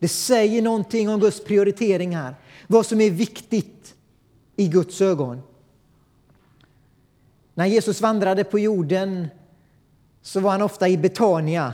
Det 0.00 0.08
säger 0.08 0.62
någonting 0.62 1.08
om 1.08 1.20
Guds 1.20 1.44
prioritering 1.44 2.16
här. 2.16 2.34
Vad 2.66 2.86
som 2.86 3.00
är 3.00 3.10
viktigt 3.10 3.94
i 4.56 4.68
Guds 4.68 5.00
ögon. 5.00 5.42
När 7.54 7.66
Jesus 7.66 8.00
vandrade 8.00 8.44
på 8.44 8.58
jorden 8.58 9.28
så 10.22 10.40
var 10.40 10.50
han 10.50 10.62
ofta 10.62 10.88
i 10.88 10.96
Betania 10.96 11.72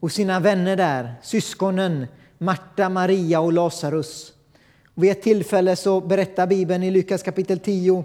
hos 0.00 0.14
sina 0.14 0.40
vänner 0.40 0.76
där, 0.76 1.14
syskonen 1.22 2.06
Marta, 2.38 2.88
Maria 2.88 3.40
och 3.40 3.52
Lazarus. 3.52 4.32
Vid 4.94 5.10
ett 5.10 5.22
tillfälle 5.22 5.76
så 5.76 6.00
berättar 6.00 6.46
Bibeln 6.46 6.82
i 6.82 6.90
Lukas 6.90 7.22
kapitel 7.22 7.58
10 7.58 8.04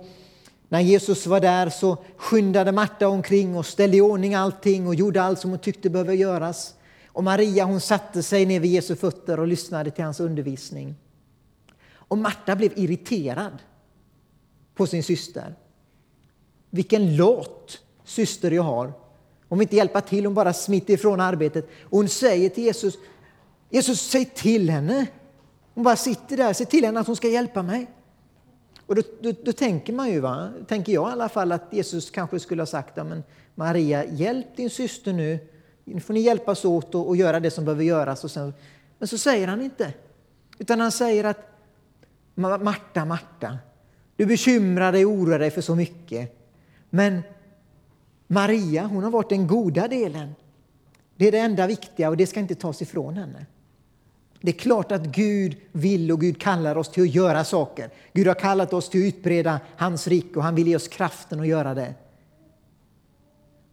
när 0.69 0.79
Jesus 0.79 1.27
var 1.27 1.39
där 1.39 1.69
så 1.69 1.97
skyndade 2.17 2.71
Marta 2.71 3.07
omkring 3.07 3.57
och 3.57 3.65
ställde 3.65 3.97
i 3.97 4.01
ordning 4.01 4.35
allting 4.35 4.87
och 4.87 4.95
gjorde 4.95 5.23
allt 5.23 5.39
som 5.39 5.49
hon 5.49 5.59
tyckte 5.59 5.89
behövde 5.89 6.15
göras. 6.15 6.73
Och 7.15 7.23
Maria 7.23 7.65
hon 7.65 7.81
satte 7.81 8.23
sig 8.23 8.45
ner 8.45 8.59
vid 8.59 8.71
Jesu 8.71 8.95
fötter 8.95 9.39
och 9.39 9.47
lyssnade 9.47 9.91
till 9.91 10.03
hans 10.03 10.19
undervisning. 10.19 10.95
Och 11.93 12.17
Marta 12.17 12.55
blev 12.55 12.71
irriterad 12.75 13.57
på 14.75 14.87
sin 14.87 15.03
syster. 15.03 15.55
Vilken 16.69 17.15
lat 17.15 17.79
syster 18.03 18.51
jag 18.51 18.63
har. 18.63 18.93
Hon 19.47 19.59
vill 19.59 19.65
inte 19.65 19.75
hjälpa 19.75 20.01
till, 20.01 20.25
hon 20.25 20.33
bara 20.33 20.53
smiter 20.53 20.93
ifrån 20.93 21.19
arbetet. 21.19 21.69
Och 21.83 21.97
hon 21.97 22.09
säger 22.09 22.49
till 22.49 22.63
Jesus, 22.63 22.95
Jesus 23.69 24.01
säg 24.01 24.25
till 24.25 24.69
henne. 24.69 25.07
Hon 25.73 25.83
bara 25.83 25.95
sitter 25.95 26.37
där, 26.37 26.53
säg 26.53 26.65
till 26.65 26.85
henne 26.85 26.99
att 26.99 27.07
hon 27.07 27.15
ska 27.15 27.27
hjälpa 27.27 27.63
mig. 27.63 27.87
Och 28.85 28.95
då, 28.95 29.01
då, 29.21 29.31
då, 29.43 29.51
tänker 29.51 29.93
man 29.93 30.09
ju, 30.11 30.19
va? 30.19 30.51
tänker 30.67 30.93
jag 30.93 31.09
i 31.09 31.11
alla 31.11 31.29
fall, 31.29 31.51
att 31.51 31.67
Jesus 31.71 32.09
kanske 32.09 32.39
skulle 32.39 32.61
ha 32.61 32.67
sagt, 32.67 32.95
men 32.95 33.23
Maria, 33.55 34.05
hjälp 34.05 34.55
din 34.55 34.69
syster 34.69 35.13
nu. 35.13 35.39
Nu 35.85 35.99
får 35.99 36.13
ni 36.13 36.19
hjälpas 36.19 36.65
åt 36.65 36.95
och, 36.95 37.07
och 37.07 37.15
göra 37.15 37.39
det 37.39 37.51
som 37.51 37.65
behöver 37.65 37.83
göras. 37.83 38.23
Och 38.23 38.31
sen, 38.31 38.53
men 38.97 39.07
så 39.07 39.17
säger 39.17 39.47
han 39.47 39.61
inte. 39.61 39.93
Utan 40.57 40.79
han 40.79 40.91
säger 40.91 41.23
att 41.23 41.51
Marta, 42.35 43.05
Marta, 43.05 43.57
du 44.15 44.25
bekymrar 44.25 44.91
dig 44.91 45.05
och 45.05 45.11
oroar 45.11 45.39
dig 45.39 45.51
för 45.51 45.61
så 45.61 45.75
mycket. 45.75 46.37
Men 46.89 47.21
Maria, 48.27 48.85
hon 48.85 49.03
har 49.03 49.11
varit 49.11 49.29
den 49.29 49.47
goda 49.47 49.87
delen. 49.87 50.35
Det 51.15 51.27
är 51.27 51.31
det 51.31 51.39
enda 51.39 51.67
viktiga 51.67 52.09
och 52.09 52.17
det 52.17 52.27
ska 52.27 52.39
inte 52.39 52.55
tas 52.55 52.81
ifrån 52.81 53.17
henne. 53.17 53.45
Det 54.41 54.51
är 54.51 54.59
klart 54.59 54.91
att 54.91 55.05
Gud 55.05 55.57
vill 55.71 56.11
och 56.11 56.21
Gud 56.21 56.41
kallar 56.41 56.77
oss 56.77 56.91
till 56.91 57.03
att 57.03 57.15
göra 57.15 57.43
saker. 57.43 57.89
Gud 58.13 58.27
har 58.27 58.33
kallat 58.33 58.73
oss 58.73 58.89
till 58.89 59.01
att 59.01 59.13
utbreda 59.13 59.59
hans 59.77 60.07
rike 60.07 60.39
och 60.39 60.43
han 60.43 60.55
vill 60.55 60.67
ge 60.67 60.75
oss 60.75 60.87
kraften 60.87 61.39
att 61.39 61.47
göra 61.47 61.73
det. 61.73 61.93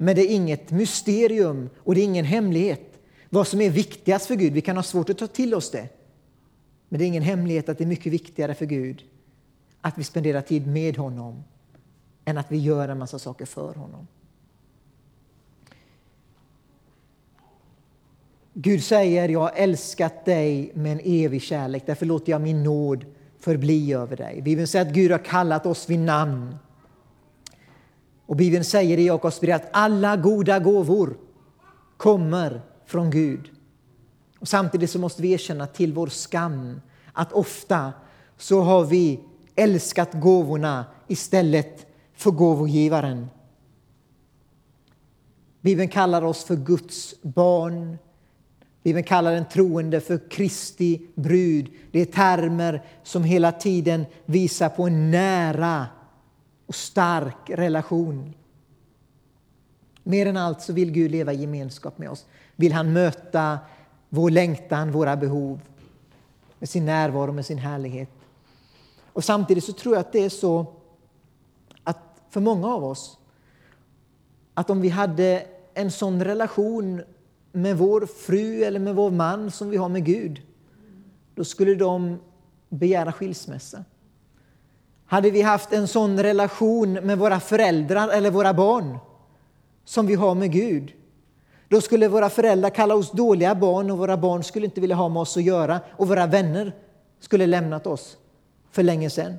Men 0.03 0.15
det 0.17 0.23
är 0.23 0.35
inget 0.35 0.71
mysterium 0.71 1.71
och 1.79 1.95
det 1.95 2.01
är 2.01 2.05
ingen 2.05 2.25
hemlighet 2.25 3.01
vad 3.29 3.47
som 3.47 3.61
är 3.61 3.71
viktigast 3.71 4.27
för 4.27 4.35
Gud. 4.35 4.53
Vi 4.53 4.61
kan 4.61 4.77
ha 4.77 4.83
svårt 4.83 5.11
att 5.11 5.19
ta 5.19 5.27
till 5.27 5.55
oss 5.55 5.71
det. 5.71 5.89
Men 6.89 6.99
det 6.99 7.05
är 7.05 7.07
ingen 7.07 7.23
hemlighet 7.23 7.69
att 7.69 7.79
det 7.79 7.85
är 7.85 7.89
mycket 7.89 8.13
viktigare 8.13 8.55
för 8.55 8.67
Gud 8.67 9.05
att 9.81 9.99
vi 9.99 10.05
spenderar 10.05 10.41
tid 10.41 10.67
med 10.67 10.97
honom 10.97 11.45
än 12.25 12.39
att 12.39 12.53
vi 12.53 12.59
gör 12.59 12.89
en 12.89 12.99
massa 12.99 13.19
saker 13.19 13.47
för 13.47 13.75
honom. 13.75 14.07
Gud 18.53 18.85
säger, 18.85 19.29
jag 19.29 19.41
har 19.41 19.53
älskat 19.55 20.25
dig 20.25 20.73
med 20.75 20.93
en 20.93 21.01
evig 21.05 21.43
kärlek, 21.43 21.83
därför 21.87 22.07
låter 22.07 22.33
jag 22.33 22.41
min 22.41 22.63
nåd 22.63 23.05
förbli 23.41 23.93
över 23.93 24.17
dig. 24.17 24.43
Bibeln 24.43 24.67
säger 24.67 24.87
att 24.87 24.95
Gud 24.95 25.11
har 25.11 25.19
kallat 25.19 25.67
oss 25.67 25.91
vid 25.91 26.01
namn. 26.01 26.57
Och 28.33 28.37
Bibeln 28.37 28.65
säger 28.65 28.99
i 28.99 29.07
Jakobs 29.07 29.41
brev 29.41 29.57
att 29.57 29.69
alla 29.73 30.17
goda 30.17 30.59
gåvor 30.59 31.17
kommer 31.97 32.63
från 32.87 33.11
Gud. 33.11 33.51
Och 34.39 34.49
samtidigt 34.49 34.91
så 34.91 34.99
måste 34.99 35.23
vi 35.23 35.33
erkänna 35.33 35.67
till 35.67 35.93
vår 35.93 36.07
skam 36.07 36.81
att 37.13 37.33
ofta 37.33 37.93
så 38.37 38.61
har 38.61 38.85
vi 38.85 39.21
älskat 39.57 40.13
gåvorna 40.13 40.85
istället 41.09 41.87
för 42.15 42.31
gåvogivaren. 42.31 43.27
Bibeln 45.61 45.89
kallar 45.89 46.23
oss 46.23 46.45
för 46.45 46.57
Guds 46.57 47.15
barn 47.23 47.99
Bibeln 48.83 49.05
kallar 49.05 49.33
den 49.33 49.49
troende 49.49 50.01
för 50.01 50.31
Kristi 50.31 51.07
brud. 51.15 51.71
Det 51.91 52.01
är 52.01 52.05
termer 52.05 52.83
som 53.03 53.25
hela 53.25 53.53
tiden 53.53 54.05
visar 54.25 54.69
på 54.69 54.87
en 54.87 55.11
nära 55.11 55.87
och 56.73 56.77
stark 56.77 57.51
relation. 57.51 58.35
Mer 60.03 60.27
än 60.27 60.37
allt 60.37 60.63
så 60.63 60.73
vill 60.73 60.91
Gud 60.91 61.11
leva 61.11 61.33
i 61.33 61.41
gemenskap 61.41 61.99
med 61.99 62.11
oss. 62.11 62.27
Vill 62.57 62.73
han 62.73 62.93
möta 62.93 63.59
vår 64.09 64.31
längtan, 64.31 64.93
våra 64.93 65.17
behov 65.17 65.61
med 66.59 66.69
sin 66.69 66.87
närvaro, 66.87 67.33
med 67.33 67.47
sin 67.47 67.59
härlighet. 67.59 68.09
Och 69.13 69.25
samtidigt 69.25 69.65
så 69.65 69.73
tror 69.73 69.95
jag 69.95 70.01
att 70.01 70.13
det 70.13 70.25
är 70.25 70.29
så 70.29 70.67
att 71.85 71.99
för 72.31 72.41
många 72.41 72.69
av 72.69 72.85
oss 72.85 73.19
att 74.55 74.71
om 74.71 74.81
vi 74.81 74.89
hade 74.89 75.47
en 75.75 75.91
sån 75.91 76.25
relation 76.25 77.03
med 77.53 77.79
vår 77.79 78.07
fru 78.07 78.65
eller 78.65 78.81
med 78.81 78.95
vår 78.95 79.11
man 79.11 79.51
som 79.51 79.71
vi 79.71 79.77
har 79.77 79.89
med 79.89 80.05
Gud, 80.05 80.43
då 81.35 81.45
skulle 81.45 81.75
de 81.75 82.19
begära 82.69 83.13
skilsmässa. 83.13 83.85
Hade 85.13 85.31
vi 85.31 85.43
haft 85.43 85.73
en 85.73 85.89
sån 85.89 86.23
relation 86.23 86.93
med 86.93 87.19
våra 87.19 87.41
föräldrar 87.41 88.09
eller 88.09 88.31
våra 88.31 88.55
barn 88.55 88.99
som 89.85 90.07
vi 90.07 90.15
har 90.15 90.35
med 90.35 90.53
Gud, 90.53 90.93
då 91.69 91.81
skulle 91.81 92.09
våra 92.09 92.31
föräldrar 92.31 92.71
kalla 92.71 92.95
oss 92.95 93.11
dåliga 93.11 93.55
barn 93.55 93.91
och 93.91 93.99
våra 93.99 94.17
barn 94.17 94.45
skulle 94.45 94.67
inte 94.67 94.81
vilja 94.81 94.97
ha 94.97 95.09
med 95.09 95.21
oss 95.21 95.37
att 95.37 95.43
göra 95.43 95.81
och 95.97 96.09
våra 96.09 96.27
vänner 96.27 96.73
skulle 97.21 97.47
lämnat 97.47 97.87
oss 97.87 98.17
för 98.71 98.83
länge 98.83 99.11
sedan. 99.11 99.37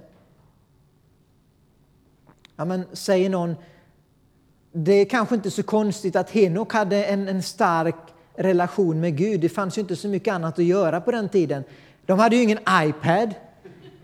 Ja, 2.55 2.65
men 2.65 2.85
säger 2.93 3.29
någon, 3.29 3.55
det 4.71 4.93
är 4.93 5.05
kanske 5.05 5.35
inte 5.35 5.51
så 5.51 5.63
konstigt 5.63 6.15
att 6.15 6.29
Henok 6.29 6.73
hade 6.73 7.05
en, 7.05 7.27
en 7.27 7.43
stark 7.43 7.95
relation 8.35 8.99
med 8.99 9.17
Gud. 9.17 9.41
Det 9.41 9.49
fanns 9.49 9.77
ju 9.77 9.81
inte 9.81 9.95
så 9.95 10.07
mycket 10.07 10.33
annat 10.33 10.59
att 10.59 10.65
göra 10.65 11.01
på 11.01 11.11
den 11.11 11.29
tiden. 11.29 11.63
De 12.05 12.19
hade 12.19 12.35
ju 12.35 12.43
ingen 12.43 12.59
iPad, 12.69 13.33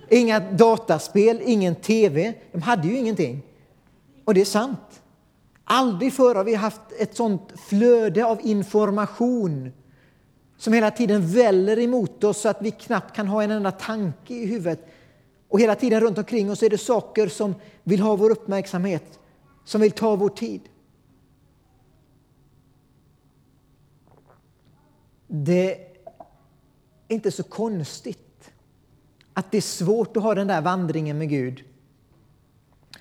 inga 0.09 0.39
dataspel, 0.39 1.41
ingen 1.45 1.75
TV. 1.75 2.33
De 2.51 2.61
hade 2.61 2.87
ju 2.87 2.97
ingenting. 2.97 3.41
Och 4.25 4.33
det 4.33 4.41
är 4.41 4.45
sant. 4.45 5.01
Aldrig 5.63 6.13
förr 6.13 6.35
har 6.35 6.43
vi 6.43 6.55
haft 6.55 6.81
ett 6.99 7.15
sånt 7.15 7.53
flöde 7.69 8.25
av 8.25 8.39
information 8.41 9.71
som 10.57 10.73
hela 10.73 10.91
tiden 10.91 11.27
väller 11.27 11.79
emot 11.79 12.23
oss 12.23 12.41
så 12.41 12.49
att 12.49 12.61
vi 12.61 12.71
knappt 12.71 13.15
kan 13.15 13.27
ha 13.27 13.43
en 13.43 13.51
enda 13.51 13.71
tanke 13.71 14.33
i 14.33 14.45
huvudet. 14.45 14.87
Och 15.47 15.59
hela 15.59 15.75
tiden 15.75 15.99
runt 15.99 16.17
omkring 16.17 16.51
oss 16.51 16.63
är 16.63 16.69
det 16.69 16.77
saker 16.77 17.27
som 17.27 17.55
vill 17.83 17.99
ha 17.99 18.15
vår 18.15 18.29
uppmärksamhet, 18.29 19.19
som 19.65 19.81
vill 19.81 19.91
ta 19.91 20.15
vår 20.15 20.29
tid. 20.29 20.61
Det 25.27 25.75
är 25.75 25.87
inte 27.07 27.31
så 27.31 27.43
konstigt 27.43 28.28
att 29.33 29.51
det 29.51 29.57
är 29.57 29.61
svårt 29.61 30.17
att 30.17 30.23
ha 30.23 30.35
den 30.35 30.47
där 30.47 30.61
vandringen 30.61 31.17
med 31.17 31.29
Gud. 31.29 31.63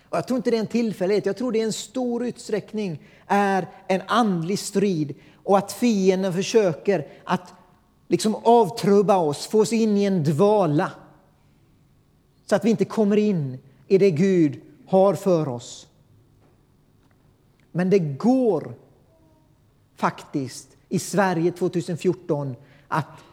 Och 0.09 0.17
jag 0.17 0.27
tror 0.27 0.37
inte 0.37 0.51
det 0.51 0.57
är 0.57 0.61
en 0.61 0.67
tillfällighet, 0.67 1.27
jag 1.27 1.37
tror 1.37 1.53
det 1.53 1.61
är 1.61 1.65
en 1.65 1.73
stor 1.73 2.27
utsträckning 2.27 3.03
är 3.27 3.69
en 3.87 4.03
andlig 4.07 4.59
strid 4.59 5.15
och 5.35 5.59
att 5.59 5.73
fienden 5.73 6.33
försöker 6.33 7.07
att 7.25 7.55
liksom 8.09 8.35
avtrubba 8.35 9.17
oss, 9.17 9.47
få 9.47 9.61
oss 9.61 9.73
in 9.73 9.97
i 9.97 10.05
en 10.05 10.25
dvala 10.25 10.93
så 12.47 12.57
att 12.57 12.65
vi 12.65 12.71
inte 12.71 12.85
kommer 12.85 13.17
in 13.17 13.59
i 13.87 13.99
det 13.99 14.11
Gud 14.11 14.61
har 14.87 15.15
för 15.15 15.49
oss. 15.49 15.87
Men 17.73 17.91
det 17.91 17.99
går 17.99 18.75
faktiskt 19.97 20.69
i 20.89 20.99
Sverige 20.99 21.53
2014 21.53 22.57
att 22.89 23.25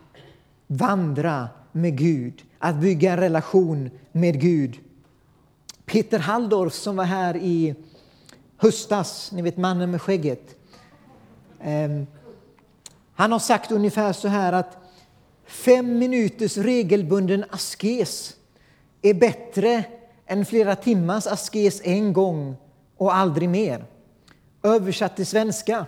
vandra 0.68 1.50
med 1.72 1.98
Gud, 1.98 2.44
att 2.66 2.76
bygga 2.76 3.12
en 3.12 3.20
relation 3.20 3.90
med 4.12 4.42
Gud. 4.42 4.80
Peter 5.86 6.20
Halldorf 6.20 6.74
som 6.74 6.96
var 6.96 7.04
här 7.04 7.38
i 7.38 7.76
höstas, 8.58 9.32
ni 9.32 9.42
vet 9.42 9.58
mannen 9.58 9.92
med 9.92 10.02
skägget. 10.02 10.56
Ehm, 11.62 12.08
han 13.16 13.32
har 13.32 13.40
sagt 13.40 13.72
ungefär 13.72 14.14
så 14.14 14.28
här 14.28 14.54
att 14.54 14.78
fem 15.46 16.00
minuters 16.00 16.58
regelbunden 16.58 17.46
askes 17.50 18.36
är 19.02 19.14
bättre 19.14 19.84
än 20.26 20.46
flera 20.46 20.76
timmars 20.76 21.28
askes 21.28 21.82
en 21.84 22.14
gång 22.14 22.56
och 22.98 23.16
aldrig 23.16 23.50
mer. 23.50 23.86
Översatt 24.64 25.16
till 25.16 25.26
svenska 25.26 25.86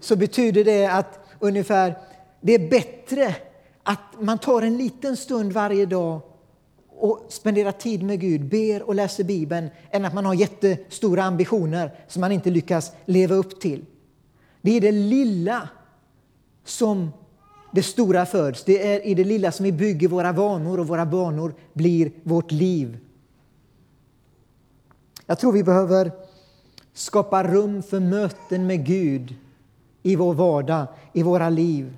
så 0.00 0.16
betyder 0.16 0.64
det 0.64 0.86
att 0.86 1.18
ungefär 1.38 1.98
det 2.40 2.54
är 2.54 2.70
bättre 2.70 3.34
att 3.90 4.20
man 4.20 4.38
tar 4.38 4.62
en 4.62 4.76
liten 4.76 5.16
stund 5.16 5.52
varje 5.52 5.86
dag 5.86 6.20
och 6.88 7.26
spenderar 7.28 7.72
tid 7.72 8.02
med 8.02 8.20
Gud, 8.20 8.48
ber 8.48 8.82
och 8.82 8.94
läser 8.94 9.24
Bibeln 9.24 9.70
än 9.90 10.04
att 10.04 10.14
man 10.14 10.24
har 10.24 10.34
jättestora 10.34 11.22
ambitioner 11.24 11.94
som 12.08 12.20
man 12.20 12.32
inte 12.32 12.50
lyckas 12.50 12.92
leva 13.04 13.34
upp 13.34 13.60
till. 13.60 13.84
Det 14.60 14.76
är 14.76 14.80
det 14.80 14.92
lilla 14.92 15.68
som 16.64 17.10
det 17.72 17.82
stora 17.82 18.26
föds. 18.26 18.64
Det 18.64 18.94
är 18.94 19.06
i 19.06 19.14
det 19.14 19.24
lilla 19.24 19.52
som 19.52 19.64
vi 19.64 19.72
bygger 19.72 20.08
våra 20.08 20.32
vanor 20.32 20.80
och 20.80 20.88
våra 20.88 21.06
banor 21.06 21.54
blir 21.72 22.12
vårt 22.22 22.52
liv. 22.52 22.98
Jag 25.26 25.38
tror 25.38 25.52
vi 25.52 25.64
behöver 25.64 26.12
skapa 26.92 27.44
rum 27.44 27.82
för 27.82 28.00
möten 28.00 28.66
med 28.66 28.86
Gud 28.86 29.34
i 30.02 30.16
vår 30.16 30.34
vardag, 30.34 30.86
i 31.12 31.22
våra 31.22 31.48
liv. 31.48 31.96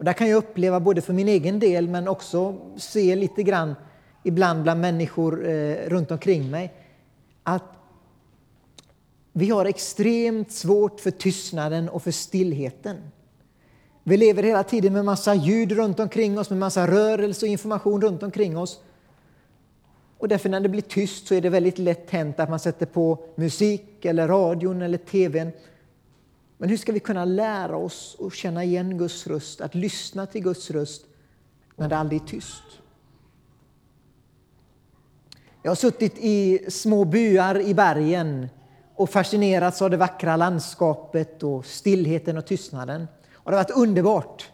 Och 0.00 0.06
där 0.06 0.12
kan 0.12 0.28
jag 0.28 0.36
uppleva, 0.36 0.80
både 0.80 1.00
för 1.00 1.12
min 1.12 1.28
egen 1.28 1.58
del 1.58 1.88
men 1.88 2.08
också 2.08 2.54
se 2.76 3.16
lite 3.16 3.42
grann 3.42 3.74
ibland 4.22 4.62
bland 4.62 4.80
människor 4.80 5.48
eh, 5.48 5.76
runt 5.88 6.10
omkring 6.10 6.50
mig, 6.50 6.74
att 7.42 7.62
vi 9.32 9.50
har 9.50 9.64
extremt 9.64 10.52
svårt 10.52 11.00
för 11.00 11.10
tystnaden 11.10 11.88
och 11.88 12.02
för 12.02 12.10
stillheten. 12.10 12.96
Vi 14.04 14.16
lever 14.16 14.42
hela 14.42 14.62
tiden 14.62 14.92
med 14.92 15.04
massa 15.04 15.34
ljud 15.34 15.72
runt 15.72 16.00
omkring 16.00 16.38
oss, 16.38 16.50
med 16.50 16.58
massa 16.58 16.86
rörelse 16.86 17.46
och 17.46 17.50
information 17.50 18.02
runt 18.02 18.22
omkring 18.22 18.58
oss. 18.58 18.80
Och 20.18 20.28
därför 20.28 20.48
när 20.48 20.60
det 20.60 20.68
blir 20.68 20.82
tyst 20.82 21.26
så 21.26 21.34
är 21.34 21.40
det 21.40 21.48
väldigt 21.48 21.78
lätt 21.78 22.10
hänt 22.10 22.40
att 22.40 22.50
man 22.50 22.60
sätter 22.60 22.86
på 22.86 23.18
musik 23.34 24.04
eller 24.04 24.28
radion 24.28 24.82
eller 24.82 24.98
tvn. 24.98 25.52
Men 26.60 26.68
hur 26.68 26.76
ska 26.76 26.92
vi 26.92 27.00
kunna 27.00 27.24
lära 27.24 27.76
oss 27.76 28.16
att 28.20 28.34
känna 28.34 28.64
igen 28.64 28.98
Guds 28.98 29.26
röst, 29.26 29.60
att 29.60 29.74
lyssna 29.74 30.26
till 30.26 30.42
Guds 30.42 30.70
röst 30.70 31.04
när 31.76 31.88
det 31.88 31.96
aldrig 31.96 32.22
är 32.22 32.26
tyst? 32.26 32.62
Jag 35.62 35.70
har 35.70 35.76
suttit 35.76 36.18
i 36.18 36.64
små 36.68 37.04
byar 37.04 37.60
i 37.60 37.74
bergen 37.74 38.48
och 38.94 39.10
fascinerats 39.10 39.82
av 39.82 39.90
det 39.90 39.96
vackra 39.96 40.36
landskapet 40.36 41.42
och 41.42 41.66
stillheten 41.66 42.36
och 42.36 42.46
tystnaden. 42.46 43.06
Och 43.32 43.50
det 43.50 43.56
har 43.56 43.64
varit 43.64 43.76
underbart 43.76 44.50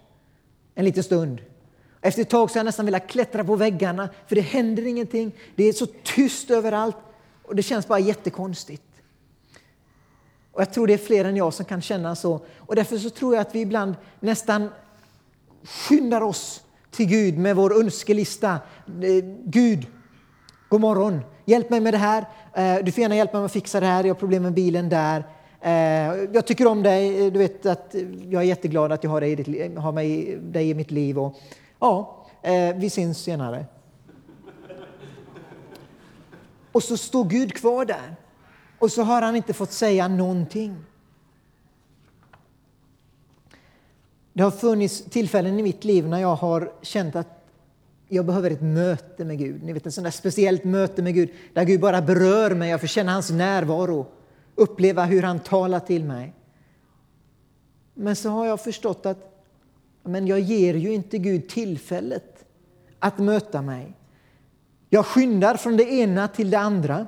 en 0.74 0.84
liten 0.84 1.02
stund. 1.02 1.40
Efter 2.00 2.22
ett 2.22 2.30
tag 2.30 2.50
så 2.50 2.54
har 2.54 2.60
jag 2.60 2.64
nästan 2.64 2.86
velat 2.86 3.08
klättra 3.08 3.44
på 3.44 3.56
väggarna 3.56 4.08
för 4.26 4.34
det 4.34 4.40
händer 4.40 4.86
ingenting. 4.86 5.34
Det 5.56 5.64
är 5.64 5.72
så 5.72 5.86
tyst 5.86 6.50
överallt 6.50 6.96
och 7.42 7.56
det 7.56 7.62
känns 7.62 7.88
bara 7.88 7.98
jättekonstigt. 7.98 8.85
Och 10.56 10.62
jag 10.62 10.72
tror 10.72 10.86
det 10.86 10.94
är 10.94 10.98
fler 10.98 11.24
än 11.24 11.36
jag 11.36 11.54
som 11.54 11.64
kan 11.64 11.82
känna 11.82 12.14
så. 12.14 12.40
Och 12.58 12.76
därför 12.76 12.98
så 12.98 13.10
tror 13.10 13.34
jag 13.34 13.40
att 13.40 13.54
vi 13.54 13.60
ibland 13.60 13.94
nästan 14.20 14.68
skyndar 15.62 16.20
oss 16.20 16.62
till 16.90 17.06
Gud 17.06 17.38
med 17.38 17.56
vår 17.56 17.80
önskelista. 17.80 18.50
Eh, 18.86 19.24
Gud, 19.44 19.86
god 20.68 20.80
morgon, 20.80 21.20
hjälp 21.44 21.70
mig 21.70 21.80
med 21.80 21.94
det 21.94 21.98
här. 21.98 22.24
Eh, 22.54 22.84
du 22.84 22.92
får 22.92 23.02
gärna 23.02 23.16
hjälpa 23.16 23.38
mig 23.38 23.44
att 23.44 23.52
fixa 23.52 23.80
det 23.80 23.86
här, 23.86 24.04
jag 24.04 24.14
har 24.14 24.18
problem 24.18 24.42
med 24.42 24.54
bilen 24.54 24.88
där. 24.88 25.24
Eh, 25.60 25.72
jag 26.32 26.46
tycker 26.46 26.66
om 26.66 26.82
dig, 26.82 27.26
eh, 27.26 27.32
du 27.32 27.38
vet 27.38 27.66
att 27.66 27.94
eh, 27.94 28.02
jag 28.30 28.42
är 28.42 28.46
jätteglad 28.46 28.92
att 28.92 29.04
jag 29.04 29.10
har 29.10 29.20
dig, 29.20 29.74
har 29.76 29.92
mig, 29.92 30.36
dig 30.36 30.70
i 30.70 30.74
mitt 30.74 30.90
liv. 30.90 31.18
Och, 31.18 31.36
ja, 31.80 32.26
eh, 32.42 32.76
vi 32.76 32.90
syns 32.90 33.18
senare. 33.18 33.64
Och 36.72 36.82
så 36.82 36.96
står 36.96 37.24
Gud 37.24 37.54
kvar 37.54 37.84
där. 37.84 38.16
Och 38.78 38.92
så 38.92 39.02
har 39.02 39.22
han 39.22 39.36
inte 39.36 39.52
fått 39.52 39.72
säga 39.72 40.08
någonting. 40.08 40.76
Det 44.32 44.42
har 44.42 44.50
funnits 44.50 45.04
tillfällen 45.04 45.58
i 45.58 45.62
mitt 45.62 45.84
liv 45.84 46.08
när 46.08 46.20
jag 46.20 46.36
har 46.36 46.72
känt 46.82 47.16
att 47.16 47.36
jag 48.08 48.26
behöver 48.26 48.50
ett 48.50 48.62
möte 48.62 49.24
med 49.24 49.38
Gud. 49.38 49.62
Ni 49.62 49.72
vet, 49.72 49.86
en 49.86 49.92
sån 49.92 50.04
där 50.04 50.10
speciellt 50.10 50.64
möte 50.64 51.02
med 51.02 51.14
Gud 51.14 51.30
där 51.52 51.64
Gud 51.64 51.80
bara 51.80 52.02
berör 52.02 52.50
mig. 52.50 52.70
Jag 52.70 52.80
får 52.80 52.86
känna 52.86 53.12
hans 53.12 53.30
närvaro, 53.30 54.06
uppleva 54.54 55.04
hur 55.04 55.22
han 55.22 55.40
talar 55.40 55.80
till 55.80 56.04
mig. 56.04 56.34
Men 57.94 58.16
så 58.16 58.28
har 58.28 58.46
jag 58.46 58.60
förstått 58.60 59.06
att 59.06 59.32
men 60.02 60.26
jag 60.26 60.40
ger 60.40 60.74
ju 60.74 60.94
inte 60.94 61.18
Gud 61.18 61.48
tillfället 61.48 62.44
att 62.98 63.18
möta 63.18 63.62
mig. 63.62 63.92
Jag 64.90 65.06
skyndar 65.06 65.56
från 65.56 65.76
det 65.76 65.92
ena 65.92 66.28
till 66.28 66.50
det 66.50 66.58
andra. 66.58 67.06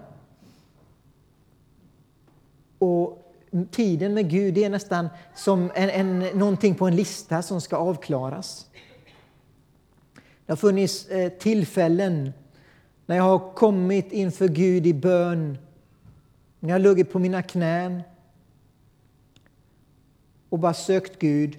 Och 2.78 3.24
tiden 3.70 4.14
med 4.14 4.30
Gud 4.30 4.58
är 4.58 4.70
nästan 4.70 5.08
som 5.34 5.70
en, 5.74 5.90
en, 5.90 6.38
någonting 6.38 6.74
på 6.74 6.86
en 6.86 6.96
lista 6.96 7.42
som 7.42 7.60
ska 7.60 7.76
avklaras. 7.76 8.66
Det 10.46 10.52
har 10.52 10.56
funnits 10.56 11.08
eh, 11.08 11.28
tillfällen 11.28 12.32
när 13.06 13.16
jag 13.16 13.22
har 13.22 13.54
kommit 13.54 14.12
inför 14.12 14.48
Gud 14.48 14.86
i 14.86 14.94
bön, 14.94 15.58
när 16.60 16.68
jag 16.68 16.74
har 16.74 16.78
legat 16.78 17.12
på 17.12 17.18
mina 17.18 17.42
knän 17.42 18.02
och 20.48 20.58
bara 20.58 20.74
sökt 20.74 21.18
Gud. 21.18 21.56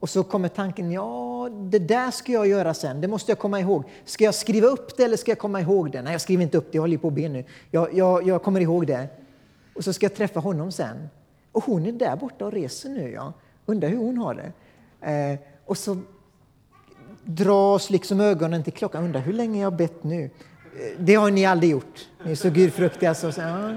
Och 0.00 0.10
så 0.10 0.22
kommer 0.22 0.48
tanken, 0.48 0.92
ja, 0.92 1.48
det 1.70 1.78
där 1.78 2.10
ska 2.10 2.32
jag 2.32 2.46
göra 2.46 2.74
sen, 2.74 3.00
det 3.00 3.08
måste 3.08 3.30
jag 3.30 3.38
komma 3.38 3.60
ihåg. 3.60 3.84
Ska 4.04 4.24
jag 4.24 4.34
skriva 4.34 4.66
upp 4.66 4.96
det 4.96 5.04
eller 5.04 5.16
ska 5.16 5.30
jag 5.30 5.38
komma 5.38 5.60
ihåg 5.60 5.92
det? 5.92 6.02
Nej, 6.02 6.12
jag 6.12 6.20
skriver 6.20 6.42
inte 6.42 6.58
upp 6.58 6.72
det, 6.72 6.76
jag 6.76 6.82
håller 6.82 6.98
på 6.98 7.08
att 7.08 7.14
be 7.14 7.28
nu. 7.28 7.44
Jag, 7.70 7.94
jag, 7.94 8.26
jag 8.26 8.42
kommer 8.42 8.60
ihåg 8.60 8.86
det. 8.86 9.08
Och 9.74 9.84
så 9.84 9.92
ska 9.92 10.04
jag 10.04 10.14
träffa 10.14 10.40
honom 10.40 10.72
sen. 10.72 11.08
Och 11.52 11.64
hon 11.64 11.86
är 11.86 11.92
där 11.92 12.16
borta 12.16 12.46
och 12.46 12.52
reser 12.52 12.88
nu, 12.88 13.10
ja. 13.10 13.32
Undrar 13.66 13.88
hur 13.88 13.96
hon 13.96 14.18
har 14.18 14.34
det. 14.34 14.52
Eh, 15.10 15.38
och 15.66 15.78
så 15.78 15.98
dras 17.24 17.90
liksom 17.90 18.20
ögonen 18.20 18.64
till 18.64 18.72
klockan. 18.72 19.04
Undrar 19.04 19.20
hur 19.20 19.32
länge 19.32 19.62
jag 19.62 19.76
bett 19.76 20.04
nu. 20.04 20.24
Eh, 20.24 20.30
det 20.98 21.14
har 21.14 21.30
ni 21.30 21.46
aldrig 21.46 21.70
gjort. 21.70 22.08
Ni 22.24 22.30
är 22.30 22.34
så 22.34 22.50
gudfruktiga. 22.50 23.14
Så, 23.14 23.32
så, 23.32 23.40
ja. 23.40 23.72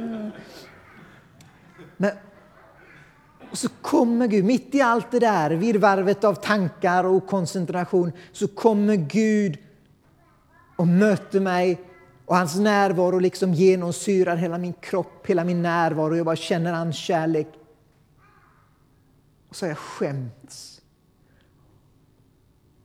Men 1.98 2.12
och 3.54 3.60
så 3.60 3.70
kommer 3.82 4.28
Gud, 4.28 4.46
mitt 4.46 4.76
i 4.76 4.82
allt 4.82 5.12
det 5.12 5.20
där 5.20 5.50
virrvarvet 5.50 6.24
av 6.24 6.34
tankar 6.34 7.04
och 7.04 7.28
koncentration, 7.28 8.12
så 8.32 8.48
kommer 8.48 8.96
Gud 8.96 9.58
och 10.76 10.88
möter 10.88 11.40
mig 11.40 11.82
och 12.26 12.36
hans 12.36 12.56
närvaro 12.56 13.20
liksom 13.20 13.54
genomsyrar 13.54 14.36
hela 14.36 14.58
min 14.58 14.74
kropp, 14.74 15.28
hela 15.28 15.44
min 15.44 15.62
närvaro. 15.62 16.16
Jag 16.16 16.26
bara 16.26 16.36
känner 16.36 16.74
hans 16.74 16.96
kärlek. 16.96 17.48
Och 19.50 19.56
så 19.56 19.66
har 19.66 19.70
jag 19.70 19.78
skämts 19.78 20.82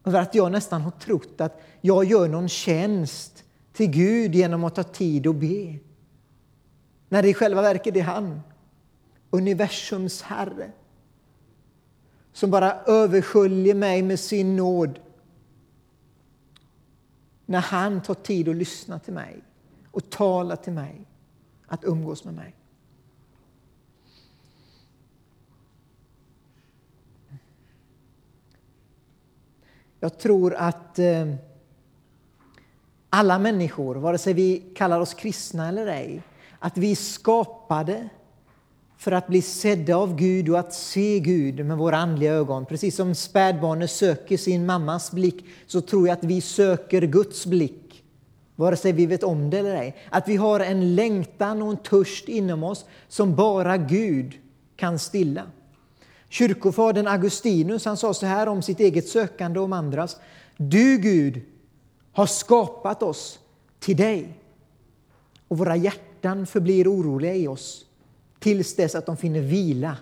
över 0.04 0.20
att 0.20 0.34
jag 0.34 0.52
nästan 0.52 0.82
har 0.82 0.90
trott 0.90 1.40
att 1.40 1.60
jag 1.80 2.04
gör 2.04 2.28
någon 2.28 2.48
tjänst 2.48 3.44
till 3.72 3.90
Gud 3.90 4.34
genom 4.34 4.64
att 4.64 4.74
ta 4.74 4.82
tid 4.82 5.26
och 5.26 5.34
be. 5.34 5.78
När 7.08 7.22
det 7.22 7.28
i 7.28 7.34
själva 7.34 7.62
verket 7.62 7.96
är 7.96 8.02
han, 8.02 8.40
universums 9.30 10.22
Herre, 10.22 10.70
som 12.32 12.50
bara 12.50 12.72
översköljer 12.72 13.74
mig 13.74 14.02
med 14.02 14.20
sin 14.20 14.56
nåd 14.56 14.98
när 17.48 17.60
han 17.60 18.02
tar 18.02 18.14
tid 18.14 18.48
att 18.48 18.56
lyssna 18.56 18.98
till 18.98 19.12
mig 19.12 19.42
och 19.90 20.10
tala 20.10 20.56
till 20.56 20.72
mig, 20.72 21.06
att 21.66 21.84
umgås 21.84 22.24
med 22.24 22.34
mig. 22.34 22.54
Jag 30.00 30.18
tror 30.18 30.54
att 30.54 30.98
eh, 30.98 31.34
alla 33.10 33.38
människor, 33.38 33.94
vare 33.94 34.18
sig 34.18 34.32
vi 34.32 34.72
kallar 34.74 35.00
oss 35.00 35.14
kristna 35.14 35.68
eller 35.68 35.86
ej, 35.86 36.22
att 36.58 36.76
vi 36.76 36.90
är 36.90 36.96
skapade 36.96 38.08
för 38.98 39.12
att 39.12 39.26
bli 39.26 39.42
sedda 39.42 39.96
av 39.96 40.16
Gud 40.16 40.48
och 40.48 40.58
att 40.58 40.74
se 40.74 41.20
Gud 41.20 41.66
med 41.66 41.78
våra 41.78 41.96
andliga 41.96 42.32
ögon. 42.32 42.66
Precis 42.66 42.96
som 42.96 43.14
spädbarnet 43.14 43.90
söker 43.90 44.36
sin 44.36 44.66
mammas 44.66 45.12
blick 45.12 45.44
så 45.66 45.80
tror 45.80 46.08
jag 46.08 46.18
att 46.18 46.24
vi 46.24 46.40
söker 46.40 47.02
Guds 47.02 47.46
blick, 47.46 48.04
vare 48.56 48.76
sig 48.76 48.92
vi 48.92 49.06
vet 49.06 49.22
om 49.22 49.50
det 49.50 49.58
eller 49.58 49.74
ej. 49.74 49.96
Att 50.10 50.28
vi 50.28 50.36
har 50.36 50.60
en 50.60 50.94
längtan 50.94 51.62
och 51.62 51.70
en 51.70 51.76
törst 51.76 52.28
inom 52.28 52.64
oss 52.64 52.84
som 53.08 53.34
bara 53.34 53.76
Gud 53.76 54.34
kan 54.76 54.98
stilla. 54.98 55.42
Kyrkofadern 56.28 57.06
Augustinus 57.06 57.84
han 57.84 57.96
sa 57.96 58.14
så 58.14 58.26
här 58.26 58.48
om 58.48 58.62
sitt 58.62 58.80
eget 58.80 59.08
sökande 59.08 59.58
och 59.58 59.64
om 59.64 59.72
andras. 59.72 60.16
Du 60.56 60.98
Gud 60.98 61.40
har 62.12 62.26
skapat 62.26 63.02
oss 63.02 63.38
till 63.78 63.96
dig 63.96 64.38
och 65.48 65.58
våra 65.58 65.76
hjärtan 65.76 66.46
förblir 66.46 66.92
oroliga 66.92 67.34
i 67.34 67.48
oss 67.48 67.84
tills 68.38 68.76
dess 68.76 68.94
att 68.94 69.06
de 69.06 69.16
finner 69.16 69.40
vila 69.40 69.96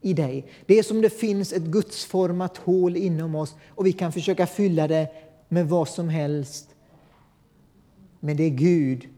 i 0.00 0.12
dig. 0.12 0.46
Det 0.66 0.78
är 0.78 0.82
som 0.82 1.00
det 1.00 1.10
finns 1.10 1.52
ett 1.52 1.62
gudsformat 1.62 2.56
hål 2.56 2.96
inom 2.96 3.34
oss 3.34 3.56
och 3.68 3.86
vi 3.86 3.92
kan 3.92 4.12
försöka 4.12 4.46
fylla 4.46 4.88
det 4.88 5.08
med 5.48 5.68
vad 5.68 5.88
som 5.88 6.08
helst. 6.08 6.68
Men 8.20 8.36
det 8.36 8.44
är 8.44 8.50
Gud 8.50 9.08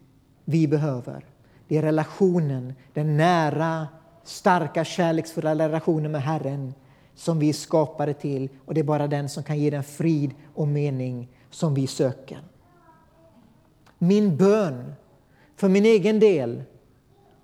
vi 0.44 0.68
behöver. 0.68 1.24
Det 1.68 1.78
är 1.78 1.82
relationen, 1.82 2.74
den 2.92 3.16
nära, 3.16 3.88
starka, 4.24 4.84
kärleksfulla 4.84 5.68
relationen 5.68 6.12
med 6.12 6.22
Herren 6.22 6.74
som 7.14 7.38
vi 7.38 7.48
är 7.48 7.52
skapade 7.52 8.14
till 8.14 8.48
och 8.64 8.74
det 8.74 8.80
är 8.80 8.84
bara 8.84 9.06
den 9.06 9.28
som 9.28 9.42
kan 9.42 9.58
ge 9.58 9.70
den 9.70 9.84
frid 9.84 10.30
och 10.54 10.68
mening 10.68 11.28
som 11.50 11.74
vi 11.74 11.86
söker. 11.86 12.42
Min 13.98 14.36
bön 14.36 14.92
för 15.56 15.68
min 15.68 15.86
egen 15.86 16.20
del 16.20 16.62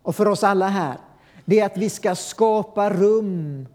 och 0.03 0.17
för 0.17 0.29
oss 0.29 0.45
alla 0.45 0.69
här 0.69 0.97
det 1.49 1.61
är 1.61 1.67
att 1.67 1.77
vi 1.77 1.91
ska 1.91 2.15
skapa 2.15 2.91
rum 2.91 3.67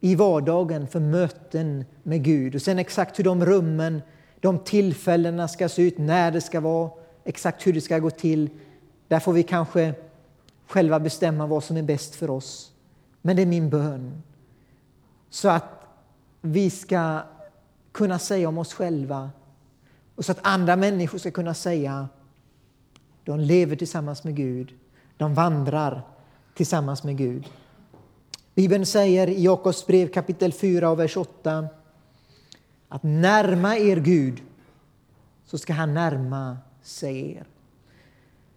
i 0.00 0.14
vardagen 0.14 0.88
för 0.88 1.00
möten 1.00 1.84
med 2.02 2.24
Gud. 2.24 2.54
Och 2.54 2.62
sen 2.62 2.78
exakt 2.78 3.18
hur 3.18 3.24
de 3.24 3.44
rummen, 3.44 4.02
de 4.40 4.58
tillfällena 4.58 5.48
ska 5.48 5.68
se 5.68 5.82
ut, 5.82 5.98
när 5.98 6.30
det 6.30 6.40
ska 6.40 6.60
vara, 6.60 6.90
exakt 7.24 7.66
hur 7.66 7.72
det 7.72 7.80
ska 7.80 7.98
gå 7.98 8.10
till. 8.10 8.50
Där 9.08 9.20
får 9.20 9.32
vi 9.32 9.42
kanske 9.42 9.94
själva 10.66 11.00
bestämma 11.00 11.46
vad 11.46 11.64
som 11.64 11.76
är 11.76 11.82
bäst 11.82 12.14
för 12.14 12.30
oss. 12.30 12.72
Men 13.22 13.36
det 13.36 13.42
är 13.42 13.46
min 13.46 13.70
bön. 13.70 14.22
Så 15.30 15.48
att 15.48 15.86
vi 16.40 16.70
ska 16.70 17.20
kunna 17.92 18.18
säga 18.18 18.48
om 18.48 18.58
oss 18.58 18.74
själva 18.74 19.30
och 20.14 20.24
så 20.24 20.32
att 20.32 20.40
andra 20.42 20.76
människor 20.76 21.18
ska 21.18 21.30
kunna 21.30 21.54
säga 21.54 22.08
de 23.24 23.40
lever 23.40 23.76
tillsammans 23.76 24.24
med 24.24 24.36
Gud, 24.36 24.74
de 25.16 25.34
vandrar 25.34 26.02
tillsammans 26.58 27.04
med 27.04 27.16
Gud. 27.16 27.48
Bibeln 28.54 28.86
säger 28.86 29.28
i 29.28 29.42
Jakobs 29.42 29.86
brev 29.86 30.08
kapitel 30.08 30.52
4 30.52 30.90
och 30.90 30.98
vers 30.98 31.16
8 31.16 31.66
att 32.88 33.02
närma 33.02 33.76
er 33.76 33.96
Gud 33.96 34.42
så 35.46 35.58
ska 35.58 35.72
han 35.72 35.94
närma 35.94 36.56
sig 36.82 37.32
er. 37.32 37.46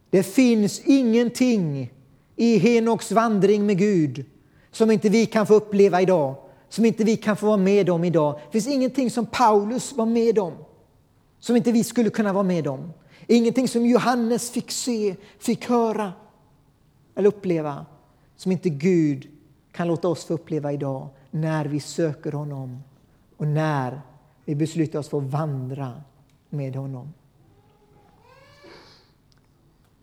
Det 0.09 0.23
finns 0.23 0.79
ingenting 0.79 1.93
i 2.35 2.57
Henoks 2.57 3.11
vandring 3.11 3.65
med 3.65 3.77
Gud 3.77 4.25
som 4.71 4.91
inte 4.91 5.09
vi 5.09 5.25
kan 5.25 5.47
få 5.47 5.53
uppleva 5.53 6.01
idag, 6.01 6.35
som 6.69 6.85
inte 6.85 7.03
vi 7.03 7.17
kan 7.17 7.37
få 7.37 7.45
vara 7.45 7.57
med 7.57 7.89
om 7.89 8.03
idag. 8.03 8.39
Det 8.45 8.51
finns 8.51 8.75
ingenting 8.75 9.11
som 9.11 9.25
Paulus 9.25 9.93
var 9.93 10.05
med 10.05 10.39
om 10.39 10.53
som 11.39 11.55
inte 11.55 11.71
vi 11.71 11.83
skulle 11.83 12.09
kunna 12.09 12.33
vara 12.33 12.43
med 12.43 12.67
om. 12.67 12.93
Ingenting 13.27 13.67
som 13.67 13.85
Johannes 13.85 14.51
fick 14.51 14.71
se, 14.71 15.15
fick 15.39 15.69
höra 15.69 16.13
eller 17.15 17.27
uppleva 17.27 17.85
som 18.41 18.51
inte 18.51 18.69
Gud 18.69 19.27
kan 19.71 19.87
låta 19.87 20.07
oss 20.07 20.25
få 20.25 20.33
uppleva 20.33 20.71
idag 20.71 21.09
när 21.31 21.65
vi 21.65 21.79
söker 21.79 22.31
honom 22.31 22.83
och 23.37 23.47
när 23.47 24.01
vi 24.45 24.55
beslutar 24.55 24.99
oss 24.99 25.09
för 25.09 25.17
att 25.17 25.23
vandra 25.23 26.01
med 26.49 26.75
honom. 26.75 27.13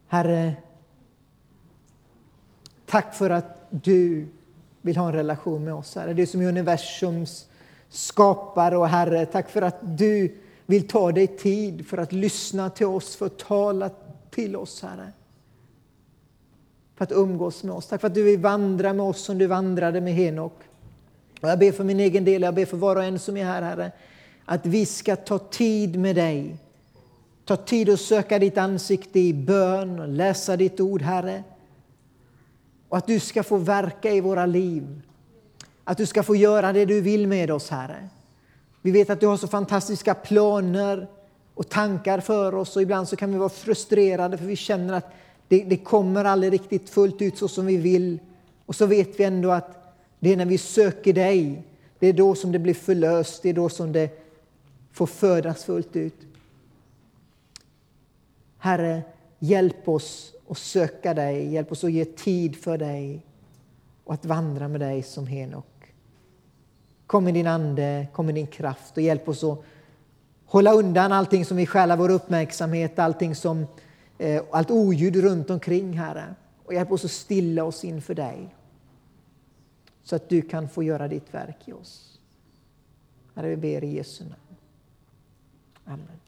Herre, 0.09 0.57
tack 2.87 3.15
för 3.15 3.31
att 3.31 3.67
du 3.71 4.29
vill 4.83 4.97
ha 4.97 5.07
en 5.07 5.15
relation 5.15 5.65
med 5.65 5.75
oss, 5.75 5.95
Herre. 5.95 6.15
Du 6.15 6.27
som 6.27 6.41
är 6.41 6.49
universums 6.49 7.49
skapare 7.89 8.77
och 8.77 8.89
Herre, 8.89 9.27
tack 9.27 9.51
för 9.51 9.63
att 9.63 9.99
du 9.99 10.37
vill 10.67 10.89
ta 10.89 11.13
dig 11.13 11.27
tid 11.27 11.87
för 11.87 11.99
att 11.99 12.13
lyssna 12.13 12.71
till 12.71 12.87
oss, 12.87 13.17
för 13.17 13.27
att 13.27 13.39
tala 13.39 13.91
till 14.31 14.57
oss, 14.57 14.83
Herre 14.83 15.13
för 16.99 17.05
att 17.05 17.13
umgås 17.13 17.63
med 17.63 17.75
oss. 17.75 17.87
Tack 17.87 18.01
för 18.01 18.09
att 18.09 18.15
du 18.15 18.23
vill 18.23 18.39
vandra 18.39 18.93
med 18.93 19.07
oss 19.07 19.21
som 19.21 19.39
du 19.39 19.47
vandrade 19.47 20.01
med 20.01 20.15
Henok. 20.15 20.61
Och 21.41 21.49
jag 21.49 21.59
ber 21.59 21.73
för 21.73 21.85
min 21.85 22.01
egen 22.01 22.25
del, 22.25 22.43
jag 22.43 22.55
ber 22.55 22.65
för 22.65 22.77
var 22.77 22.97
och 22.97 23.05
en 23.05 23.19
som 23.19 23.37
är 23.37 23.45
här, 23.45 23.63
Herre, 23.63 23.93
att 24.45 24.67
vi 24.67 24.87
ska 24.87 25.17
ta 25.17 25.39
tid 25.39 25.99
med 25.99 26.17
dig. 26.17 26.57
Ta 27.45 27.57
tid 27.57 27.91
att 27.91 28.01
söka 28.01 28.39
ditt 28.39 28.59
ansikte 28.59 29.21
i 29.21 29.35
bön 29.35 30.01
och 30.01 30.09
läsa 30.09 30.57
ditt 30.57 30.81
ord, 30.81 31.03
Herre. 31.03 31.43
Och 32.89 32.99
att 32.99 33.07
du 33.07 33.21
ska 33.21 33.43
få 33.43 33.57
verka 33.57 34.11
i 34.11 34.21
våra 34.21 34.47
liv. 34.47 35.01
Att 35.85 35.97
du 35.97 36.07
ska 36.07 36.23
få 36.23 36.37
göra 36.37 36.73
det 36.73 36.85
du 36.85 37.01
vill 37.01 37.27
med 37.27 37.51
oss, 37.51 37.71
Herre. 37.71 38.09
Vi 38.83 38.91
vet 38.91 39.11
att 39.11 39.21
du 39.21 39.27
har 39.27 39.37
så 39.37 39.49
fantastiska 39.49 40.15
planer 40.15 41.07
och 41.55 41.69
tankar 41.69 42.21
för 42.21 42.55
oss 42.55 42.77
och 42.77 42.83
ibland 42.83 43.09
så 43.09 43.17
kan 43.17 43.33
vi 43.33 43.39
vara 43.39 43.49
frustrerade 43.49 44.39
för 44.39 44.45
vi 44.45 44.57
känner 44.57 44.95
att 44.95 45.13
det, 45.49 45.65
det 45.65 45.77
kommer 45.77 46.25
aldrig 46.25 46.53
riktigt 46.53 46.91
fullt 46.91 47.23
ut 47.23 47.39
så 47.39 47.49
som 47.49 47.67
vi 47.67 47.77
vill. 47.77 48.19
Och 48.67 48.75
så 48.75 48.87
vet 48.87 49.21
vi 49.21 49.25
ändå 49.25 49.51
att 49.51 49.95
det 50.21 50.33
är 50.33 50.37
när 50.37 50.47
vi 50.47 50.59
söker 50.59 51.13
dig, 51.13 51.63
det 51.99 52.07
är 52.07 52.13
då 52.13 52.35
som 52.35 52.53
det 52.53 52.59
blir 52.59 52.75
förlöst, 52.75 53.43
det 53.43 53.49
är 53.49 53.55
då 53.55 53.69
som 53.69 53.93
det 53.93 54.25
får 54.93 55.07
födas 55.07 55.65
fullt 55.65 55.97
ut. 55.97 56.15
Herre, 58.59 59.03
hjälp 59.39 59.89
oss 59.89 60.35
att 60.49 60.59
söka 60.59 61.15
dig, 61.15 61.53
hjälp 61.53 61.73
oss 61.73 61.85
att 61.85 61.93
ge 61.93 62.05
tid 62.05 62.57
för 62.57 62.79
dig 62.79 63.27
och 64.05 64.15
att 64.15 64.25
vandra 64.25 64.69
med 64.69 64.81
dig 64.81 65.03
som 65.03 65.27
Henok. 65.27 65.95
Kom 67.07 67.25
med 67.25 67.35
din 67.35 67.47
Ande, 67.47 68.07
kom 68.13 68.27
med 68.27 68.35
din 68.35 68.47
kraft 68.47 68.97
och 68.97 69.03
hjälp 69.03 69.29
oss 69.29 69.45
att 69.45 69.65
hålla 70.47 70.73
undan 70.73 71.13
allting 71.13 71.45
som 71.45 71.57
vill 71.57 71.69
stjäla 71.69 71.97
vår 71.97 72.09
uppmärksamhet, 72.11 72.99
allting 72.99 73.35
som 73.35 73.67
Eh, 74.19 74.43
allt 74.51 74.71
oljud 74.71 75.17
runt 75.17 75.51
omkring, 75.51 75.93
Herre. 75.93 76.35
Och 76.65 76.75
hjälp 76.75 76.93
oss 76.93 77.05
att 77.05 77.11
stilla 77.11 77.65
oss 77.65 77.85
inför 77.85 78.15
dig 78.15 78.55
så 80.03 80.17
att 80.17 80.29
du 80.29 80.43
kan 80.43 80.69
få 80.69 80.83
göra 80.83 81.09
ditt 81.09 81.35
verk 81.35 81.69
i 81.69 81.73
oss. 81.73 82.21
Herre, 83.35 83.49
vi 83.49 83.57
ber 83.57 83.85
i 83.85 83.95
Jesu 83.95 84.25
namn. 84.25 84.35
Amen. 85.85 86.21